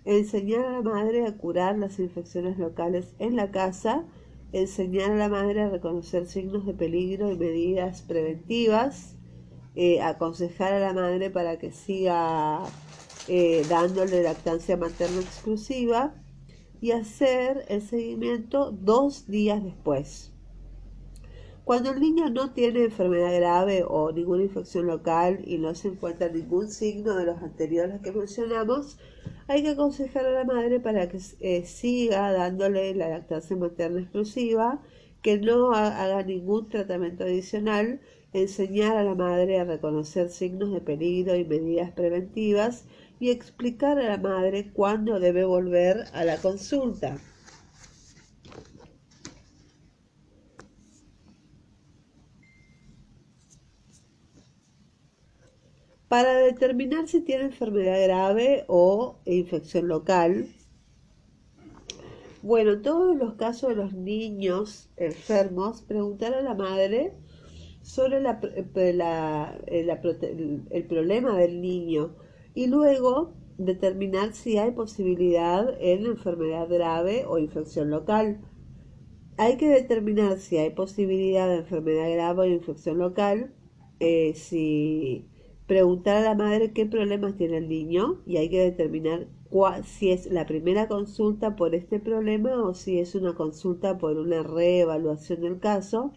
Enseñar 0.04 0.64
a 0.66 0.70
la 0.70 0.82
madre 0.82 1.26
a 1.26 1.36
curar 1.36 1.76
las 1.76 1.98
infecciones 1.98 2.58
locales 2.58 3.14
en 3.18 3.36
la 3.36 3.50
casa. 3.50 4.04
Enseñar 4.52 5.10
a 5.10 5.16
la 5.16 5.28
madre 5.28 5.62
a 5.62 5.68
reconocer 5.68 6.26
signos 6.26 6.64
de 6.64 6.74
peligro 6.74 7.32
y 7.32 7.36
medidas 7.36 8.02
preventivas. 8.02 9.13
Eh, 9.76 10.00
aconsejar 10.00 10.72
a 10.72 10.78
la 10.78 10.92
madre 10.92 11.30
para 11.30 11.58
que 11.58 11.72
siga 11.72 12.60
eh, 13.26 13.64
dándole 13.68 14.22
lactancia 14.22 14.76
materna 14.76 15.20
exclusiva 15.20 16.14
y 16.80 16.92
hacer 16.92 17.64
el 17.68 17.82
seguimiento 17.82 18.70
dos 18.70 19.26
días 19.26 19.64
después. 19.64 20.30
Cuando 21.64 21.90
el 21.90 21.98
niño 21.98 22.30
no 22.30 22.52
tiene 22.52 22.84
enfermedad 22.84 23.34
grave 23.34 23.84
o 23.88 24.12
ninguna 24.12 24.44
infección 24.44 24.86
local 24.86 25.40
y 25.44 25.58
no 25.58 25.74
se 25.74 25.88
encuentra 25.88 26.28
ningún 26.28 26.68
signo 26.68 27.16
de 27.16 27.24
los 27.24 27.42
anteriores 27.42 28.00
que 28.00 28.12
mencionamos, 28.12 28.98
hay 29.48 29.62
que 29.64 29.70
aconsejar 29.70 30.26
a 30.26 30.30
la 30.30 30.44
madre 30.44 30.78
para 30.78 31.08
que 31.08 31.18
eh, 31.40 31.64
siga 31.64 32.32
dándole 32.32 32.94
la 32.94 33.08
lactancia 33.08 33.56
materna 33.56 34.02
exclusiva, 34.02 34.82
que 35.20 35.38
no 35.38 35.72
haga 35.72 36.22
ningún 36.22 36.68
tratamiento 36.68 37.24
adicional 37.24 38.00
enseñar 38.34 38.96
a 38.96 39.04
la 39.04 39.14
madre 39.14 39.60
a 39.60 39.64
reconocer 39.64 40.28
signos 40.28 40.72
de 40.72 40.80
peligro 40.80 41.36
y 41.36 41.44
medidas 41.44 41.92
preventivas 41.92 42.84
y 43.20 43.30
explicar 43.30 43.98
a 43.98 44.02
la 44.02 44.18
madre 44.18 44.72
cuándo 44.72 45.20
debe 45.20 45.44
volver 45.44 46.04
a 46.12 46.24
la 46.24 46.36
consulta. 46.38 47.16
Para 56.08 56.34
determinar 56.34 57.08
si 57.08 57.22
tiene 57.22 57.44
enfermedad 57.44 58.02
grave 58.02 58.64
o 58.68 59.20
infección 59.24 59.88
local, 59.88 60.48
bueno, 62.42 62.72
en 62.72 62.82
todos 62.82 63.16
los 63.16 63.34
casos 63.34 63.70
de 63.70 63.76
los 63.76 63.94
niños 63.94 64.90
enfermos, 64.96 65.82
preguntar 65.82 66.34
a 66.34 66.42
la 66.42 66.54
madre 66.54 67.14
sobre 67.84 68.16
el 70.70 70.86
problema 70.86 71.36
del 71.36 71.60
niño 71.60 72.16
y 72.54 72.66
luego 72.66 73.34
determinar 73.58 74.32
si 74.32 74.56
hay 74.56 74.72
posibilidad 74.72 75.76
en 75.80 76.06
enfermedad 76.06 76.66
grave 76.68 77.24
o 77.26 77.38
infección 77.38 77.90
local. 77.90 78.40
Hay 79.36 79.58
que 79.58 79.68
determinar 79.68 80.38
si 80.38 80.56
hay 80.56 80.70
posibilidad 80.70 81.46
de 81.46 81.56
enfermedad 81.56 82.10
grave 82.10 82.40
o 82.40 82.46
infección 82.46 82.98
local, 82.98 83.54
eh, 84.00 84.32
si 84.34 85.28
preguntar 85.66 86.16
a 86.16 86.22
la 86.22 86.34
madre 86.34 86.72
qué 86.72 86.86
problemas 86.86 87.36
tiene 87.36 87.58
el 87.58 87.68
niño 87.68 88.22
y 88.26 88.38
hay 88.38 88.48
que 88.48 88.60
determinar 88.60 89.28
si 89.84 90.10
es 90.10 90.26
la 90.26 90.46
primera 90.46 90.88
consulta 90.88 91.54
por 91.54 91.74
este 91.74 92.00
problema 92.00 92.62
o 92.64 92.74
si 92.74 92.98
es 92.98 93.14
una 93.14 93.34
consulta 93.34 93.98
por 93.98 94.16
una 94.16 94.42
reevaluación 94.42 95.42
del 95.42 95.60
caso. 95.60 96.12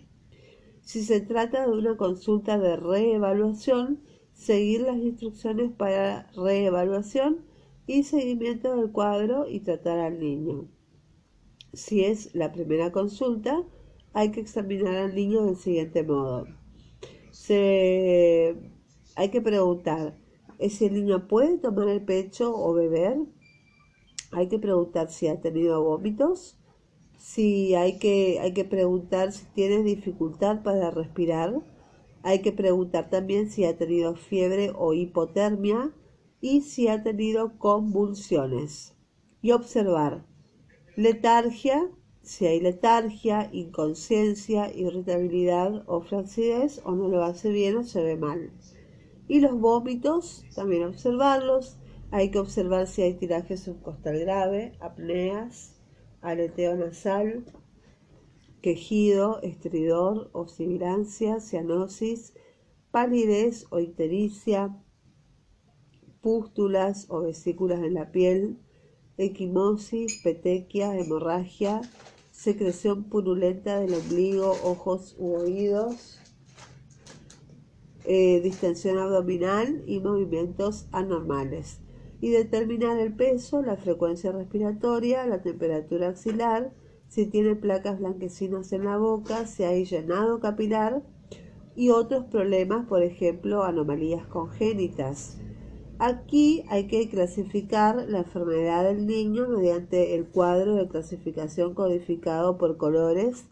Si 0.87 1.03
se 1.03 1.19
trata 1.19 1.67
de 1.67 1.77
una 1.77 1.97
consulta 1.97 2.57
de 2.57 2.77
reevaluación, 2.77 3.99
seguir 4.31 4.83
las 4.83 4.95
instrucciones 4.95 5.69
para 5.73 6.31
reevaluación 6.31 7.43
y 7.87 8.03
seguimiento 8.03 8.73
del 8.73 8.93
cuadro 8.93 9.49
y 9.49 9.59
tratar 9.59 9.99
al 9.99 10.17
niño. 10.17 10.69
Si 11.73 12.05
es 12.05 12.33
la 12.33 12.53
primera 12.53 12.93
consulta, 12.93 13.65
hay 14.13 14.31
que 14.31 14.39
examinar 14.39 14.95
al 14.95 15.13
niño 15.13 15.43
del 15.43 15.57
siguiente 15.57 16.03
modo. 16.03 16.47
hay 17.49 19.29
que 19.29 19.41
preguntar, 19.41 20.17
si 20.69 20.85
el 20.85 20.93
niño 20.93 21.27
puede 21.27 21.57
tomar 21.57 21.89
el 21.89 22.05
pecho 22.05 22.55
o 22.55 22.73
beber. 22.73 23.17
Hay 24.31 24.47
que 24.47 24.57
preguntar 24.57 25.11
si 25.11 25.27
ha 25.27 25.41
tenido 25.41 25.83
vómitos. 25.83 26.56
Si 27.17 27.73
hay 27.73 27.97
que, 27.97 28.39
hay 28.39 28.53
que 28.53 28.63
preguntar 28.63 29.31
si 29.31 29.45
tiene 29.47 29.83
dificultad 29.83 30.63
para 30.63 30.91
respirar. 30.91 31.61
Hay 32.23 32.41
que 32.41 32.51
preguntar 32.51 33.09
también 33.09 33.49
si 33.49 33.65
ha 33.65 33.77
tenido 33.77 34.15
fiebre 34.15 34.71
o 34.75 34.93
hipotermia 34.93 35.91
y 36.41 36.61
si 36.61 36.87
ha 36.87 37.03
tenido 37.03 37.57
convulsiones. 37.57 38.95
Y 39.41 39.51
observar 39.51 40.25
letargia, 40.95 41.89
si 42.21 42.45
hay 42.45 42.59
letargia, 42.59 43.49
inconsciencia, 43.53 44.73
irritabilidad 44.73 45.83
o 45.87 46.01
flacidez 46.01 46.81
o 46.83 46.93
no 46.93 47.07
lo 47.07 47.23
hace 47.23 47.51
bien 47.51 47.77
o 47.77 47.83
se 47.83 48.01
ve 48.01 48.17
mal. 48.17 48.51
Y 49.27 49.39
los 49.39 49.59
vómitos, 49.59 50.45
también 50.55 50.83
observarlos. 50.83 51.77
Hay 52.11 52.31
que 52.31 52.39
observar 52.39 52.87
si 52.87 53.01
hay 53.01 53.15
tiraje 53.15 53.57
subcostal 53.57 54.19
grave, 54.19 54.73
apneas, 54.79 55.76
aleteo 56.21 56.75
nasal, 56.75 57.45
quejido, 58.61 59.41
estridor 59.41 60.29
o 60.33 60.47
sibilancia, 60.47 61.39
cianosis, 61.39 62.33
palidez 62.91 63.65
o 63.69 63.79
ictericia, 63.79 64.75
pústulas 66.21 67.05
o 67.09 67.21
vesículas 67.21 67.79
en 67.79 67.93
la 67.93 68.11
piel, 68.11 68.57
equimosis, 69.17 70.21
petequia, 70.23 70.97
hemorragia, 70.97 71.81
secreción 72.31 73.05
purulenta 73.05 73.79
del 73.79 73.93
ombligo, 73.93 74.51
ojos 74.63 75.15
u 75.17 75.35
oídos, 75.35 76.19
eh, 78.05 78.41
distensión 78.41 78.97
abdominal 78.99 79.83
y 79.85 79.99
movimientos 79.99 80.87
anormales. 80.91 81.79
Y 82.19 82.29
determinar 82.31 82.97
el 82.99 83.13
peso, 83.13 83.61
la 83.61 83.77
frecuencia 83.77 84.31
respiratoria, 84.31 85.25
la 85.27 85.41
temperatura 85.41 86.09
axilar, 86.09 86.71
si 87.07 87.25
tiene 87.25 87.55
placas 87.55 87.99
blanquecinas 87.99 88.73
en 88.73 88.85
la 88.85 88.97
boca, 88.97 89.45
si 89.45 89.63
hay 89.63 89.85
llenado 89.85 90.39
capilar 90.39 91.03
y 91.75 91.89
otros 91.89 92.25
problemas, 92.25 92.87
por 92.87 93.03
ejemplo, 93.03 93.63
anomalías 93.63 94.25
congénitas. 94.27 95.37
Aquí 95.99 96.63
hay 96.69 96.87
que 96.87 97.09
clasificar 97.09 98.07
la 98.07 98.19
enfermedad 98.19 98.83
del 98.83 99.07
niño 99.07 99.47
mediante 99.47 100.15
el 100.15 100.25
cuadro 100.25 100.75
de 100.75 100.87
clasificación 100.87 101.73
codificado 101.73 102.57
por 102.57 102.77
colores 102.77 103.45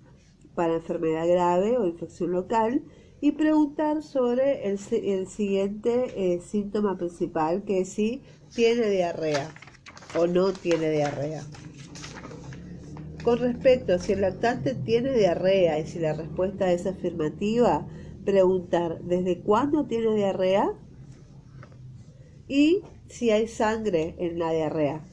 para 0.54 0.76
enfermedad 0.76 1.28
grave 1.28 1.78
o 1.78 1.86
infección 1.86 2.32
local 2.32 2.84
y 3.22 3.32
preguntar 3.32 4.04
sobre 4.04 4.70
el, 4.70 4.78
siguiente 4.78 6.12
eh, 6.16 6.42
síntoma 6.42 6.98
principal, 6.98 7.64
que 7.64 7.82
es 7.82 7.90
si 7.90 8.22
tiene 8.54 8.90
diarrea 8.90 9.50
o 10.18 10.28
no 10.28 10.54
tiene 10.54 10.90
diarrea. 10.92 11.44
Con 13.24 13.40
respecto 13.40 13.94
a 13.94 14.00
si 14.00 14.12
el 14.12 14.22
lactante 14.22 14.76
tiene 14.76 15.12
diarrea 15.14 15.80
y 15.80 15.88
si 15.88 16.00
la 16.00 16.14
respuesta 16.14 16.72
es 16.72 16.86
afirmativa, 16.86 17.88
preguntar 18.24 19.02
desde 19.02 19.40
cuándo 19.40 19.86
tiene 19.86 20.14
diarrea 20.14 20.74
y 22.48 22.82
si 23.08 23.32
hay 23.32 23.48
sangre 23.48 24.16
en 24.20 24.40
la 24.40 24.52
diarrea. 24.52 25.06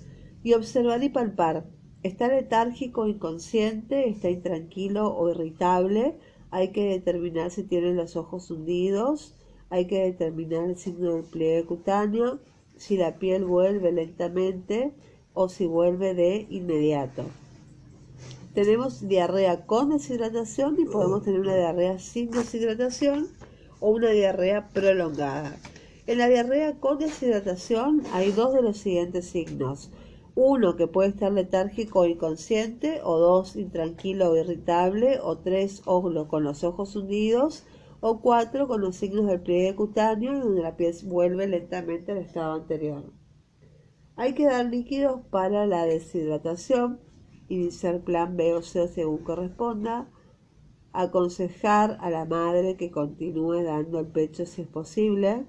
Y 0.43 0.55
observar 0.55 1.03
y 1.03 1.09
palpar. 1.09 1.67
¿Está 2.03 2.27
letárgico, 2.27 3.07
inconsciente? 3.07 4.09
¿Está 4.09 4.29
intranquilo 4.29 5.15
o 5.15 5.31
irritable? 5.31 6.17
Hay 6.53 6.69
que 6.69 6.85
determinar 6.85 7.51
si 7.51 7.63
tiene 7.63 7.95
los 7.95 8.15
ojos 8.15 8.51
hundidos, 8.51 9.35
hay 9.71 9.87
que 9.87 10.05
determinar 10.05 10.69
el 10.69 10.77
signo 10.77 11.15
del 11.15 11.25
pliegue 11.25 11.65
cutáneo, 11.65 12.41
si 12.77 12.99
la 12.99 13.19
piel 13.19 13.47
vuelve 13.47 13.91
lentamente 13.91 14.93
o 15.33 15.49
si 15.49 15.67
vuelve 15.67 16.13
de 16.15 16.47
inmediato. 16.51 17.25
Tenemos 18.55 19.09
diarrea 19.09 19.65
con 19.65 19.91
deshidratación 19.91 20.79
y 20.79 20.85
podemos 20.85 21.25
tener 21.25 21.41
una 21.41 21.57
diarrea 21.57 21.99
sin 21.99 22.31
deshidratación 22.31 23.29
o 23.81 23.91
una 23.91 24.11
diarrea 24.11 24.69
prolongada. 24.75 25.57
En 26.07 26.19
la 26.19 26.29
diarrea 26.29 26.79
con 26.79 26.99
deshidratación 26.99 28.03
hay 28.13 28.31
dos 28.31 28.53
de 28.53 28.61
los 28.61 28.77
siguientes 28.77 29.25
signos 29.25 29.91
uno 30.35 30.77
que 30.77 30.87
puede 30.87 31.11
estar 31.11 31.33
letárgico 31.33 32.01
o 32.01 32.07
inconsciente, 32.07 33.01
o 33.05 33.19
dos 33.19 33.57
intranquilo 33.57 34.31
o 34.31 34.37
irritable, 34.37 35.19
o 35.21 35.39
tres 35.39 35.83
con 35.83 36.45
los 36.45 36.65
ojos 36.65 36.97
hundidos, 36.97 37.65
o 38.01 38.21
cuatro 38.21 38.67
con 38.67 38.81
los 38.81 38.97
signos 38.97 39.27
del 39.27 39.43
pliegue 39.43 39.77
cutáneo, 39.77 40.39
donde 40.39 40.63
la 40.63 40.77
piel 40.77 40.95
vuelve 41.05 41.47
lentamente 41.47 42.13
al 42.13 42.19
estado 42.19 42.55
anterior. 42.55 43.13
Hay 44.17 44.35
que 44.35 44.47
dar 44.47 44.67
líquidos 44.67 45.21
para 45.31 45.67
la 45.67 45.85
deshidratación, 45.85 47.01
iniciar 47.49 48.01
plan 48.01 48.37
B 48.37 48.55
o 48.55 48.63
C 48.63 48.89
según 48.89 49.19
corresponda, 49.19 50.11
aconsejar 50.93 51.99
a 52.01 52.11
la 52.11 52.25
madre 52.25 52.77
que 52.77 52.91
continúe 52.91 53.63
dando 53.63 54.01
el 54.01 54.07
pecho 54.07 54.47
si 54.47 54.63
es 54.63 54.69
posible, 54.69 55.47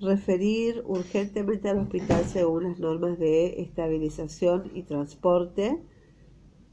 referir 0.00 0.82
urgentemente 0.86 1.68
al 1.68 1.78
hospital 1.78 2.24
según 2.24 2.64
las 2.64 2.78
normas 2.78 3.18
de 3.18 3.60
estabilización 3.62 4.70
y 4.74 4.82
transporte. 4.82 5.78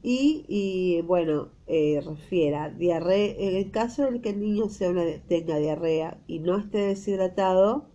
Y, 0.08 1.00
bueno, 1.02 1.50
eh, 1.66 2.00
refiera 2.00 2.70
diarrea, 2.70 3.34
en 3.38 3.56
el 3.56 3.72
caso 3.72 4.08
de 4.08 4.20
que 4.20 4.30
el 4.30 4.40
niño 4.40 4.68
sea 4.68 4.92
tenga 5.26 5.58
diarrea 5.58 6.22
y 6.28 6.38
no 6.38 6.58
esté 6.58 6.78
deshidratado, 6.78 7.90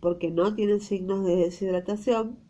porque 0.00 0.32
no 0.32 0.56
tiene 0.56 0.80
signos 0.80 1.24
de 1.24 1.36
deshidratación, 1.36 2.40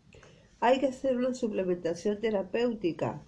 hay 0.59 0.81
que 0.81 0.87
hacer 0.87 1.19
una 1.19 1.35
suplementación 1.35 2.19
terapéutica. 2.19 3.23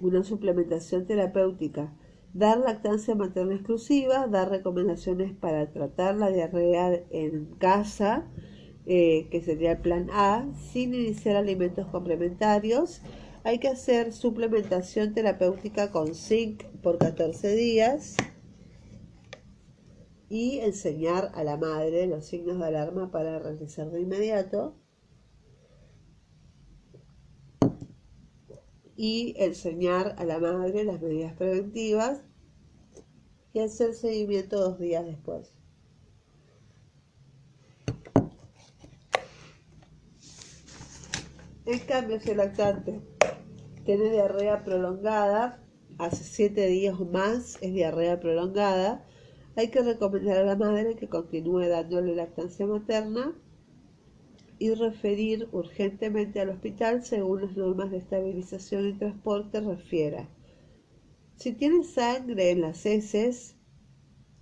Una 0.00 0.24
suplementación 0.24 1.06
terapéutica 1.06 1.96
dar 2.36 2.58
lactancia 2.58 3.14
materna 3.14 3.54
exclusiva, 3.54 4.26
dar 4.26 4.50
recomendaciones 4.50 5.32
para 5.32 5.72
tratar 5.72 6.16
la 6.16 6.30
diarrea 6.30 7.02
en 7.10 7.46
casa, 7.58 8.26
eh, 8.84 9.28
que 9.30 9.40
sería 9.40 9.72
el 9.72 9.78
plan 9.78 10.08
A, 10.12 10.46
sin 10.70 10.94
iniciar 10.94 11.36
alimentos 11.36 11.86
complementarios. 11.86 13.00
Hay 13.42 13.58
que 13.58 13.68
hacer 13.68 14.12
suplementación 14.12 15.14
terapéutica 15.14 15.90
con 15.90 16.14
zinc 16.14 16.64
por 16.82 16.98
14 16.98 17.54
días 17.54 18.16
y 20.28 20.58
enseñar 20.58 21.30
a 21.34 21.42
la 21.42 21.56
madre 21.56 22.06
los 22.06 22.26
signos 22.26 22.58
de 22.58 22.66
alarma 22.66 23.10
para 23.10 23.38
realizar 23.38 23.90
de 23.90 24.00
inmediato. 24.02 24.74
Y 28.96 29.34
enseñar 29.36 30.14
a 30.18 30.24
la 30.24 30.38
madre 30.38 30.84
las 30.84 31.00
medidas 31.00 31.34
preventivas 31.34 32.22
y 33.52 33.60
hacer 33.60 33.94
seguimiento 33.94 34.58
dos 34.58 34.78
días 34.78 35.04
después. 35.04 35.52
En 41.66 41.80
cambio, 41.80 42.20
si 42.20 42.30
el 42.30 42.36
lactante 42.36 43.00
tiene 43.84 44.10
diarrea 44.10 44.62
prolongada, 44.62 45.60
hace 45.98 46.22
siete 46.22 46.66
días 46.66 46.98
o 46.98 47.04
más 47.04 47.58
es 47.60 47.72
diarrea 47.72 48.20
prolongada, 48.20 49.04
hay 49.56 49.68
que 49.68 49.82
recomendar 49.82 50.38
a 50.38 50.44
la 50.44 50.56
madre 50.56 50.96
que 50.96 51.08
continúe 51.08 51.66
dándole 51.68 52.14
lactancia 52.14 52.66
materna 52.66 53.34
y 54.58 54.72
referir 54.74 55.48
urgentemente 55.52 56.40
al 56.40 56.50
hospital 56.50 57.04
según 57.04 57.42
las 57.42 57.56
normas 57.56 57.90
de 57.90 57.98
estabilización 57.98 58.88
y 58.88 58.92
transporte 58.94 59.60
refiera. 59.60 60.28
Si 61.36 61.52
tiene 61.52 61.84
sangre 61.84 62.50
en 62.50 62.62
las 62.62 62.86
heces, 62.86 63.56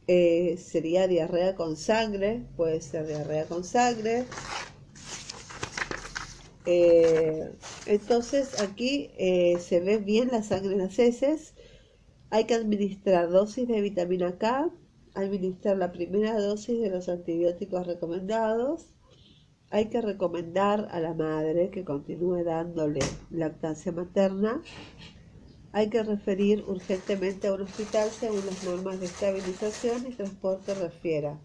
eh, 0.06 0.56
sería 0.58 1.08
diarrea 1.08 1.56
con 1.56 1.76
sangre, 1.76 2.46
puede 2.56 2.80
ser 2.80 3.06
diarrea 3.06 3.46
con 3.46 3.64
sangre. 3.64 4.26
Eh, 6.66 7.50
entonces 7.86 8.60
aquí 8.60 9.10
eh, 9.18 9.58
se 9.60 9.80
ve 9.80 9.98
bien 9.98 10.28
la 10.30 10.42
sangre 10.42 10.74
en 10.74 10.78
las 10.78 10.98
heces. 10.98 11.54
Hay 12.30 12.44
que 12.44 12.54
administrar 12.54 13.30
dosis 13.30 13.66
de 13.66 13.80
vitamina 13.80 14.38
K, 14.38 14.70
administrar 15.14 15.76
la 15.78 15.92
primera 15.92 16.38
dosis 16.38 16.80
de 16.80 16.90
los 16.90 17.08
antibióticos 17.08 17.86
recomendados. 17.86 18.93
Hay 19.68 19.90
que 19.90 20.00
recomendar 20.00 20.88
a 20.90 21.00
la 21.00 21.12
madre 21.12 21.70
que 21.70 21.84
continúe 21.84 22.44
dándole 22.44 23.18
lactancia 23.28 23.92
materna. 23.92 24.62
Hay 25.72 25.90
que 25.90 26.02
referir 26.02 26.64
urgentemente 26.66 27.48
a 27.48 27.52
un 27.52 27.60
hospital 27.60 28.10
según 28.12 28.46
las 28.46 28.62
normas 28.62 29.00
de 29.00 29.06
estabilización 29.06 30.06
y 30.06 30.16
transporte 30.16 30.74
refiera. 30.74 31.44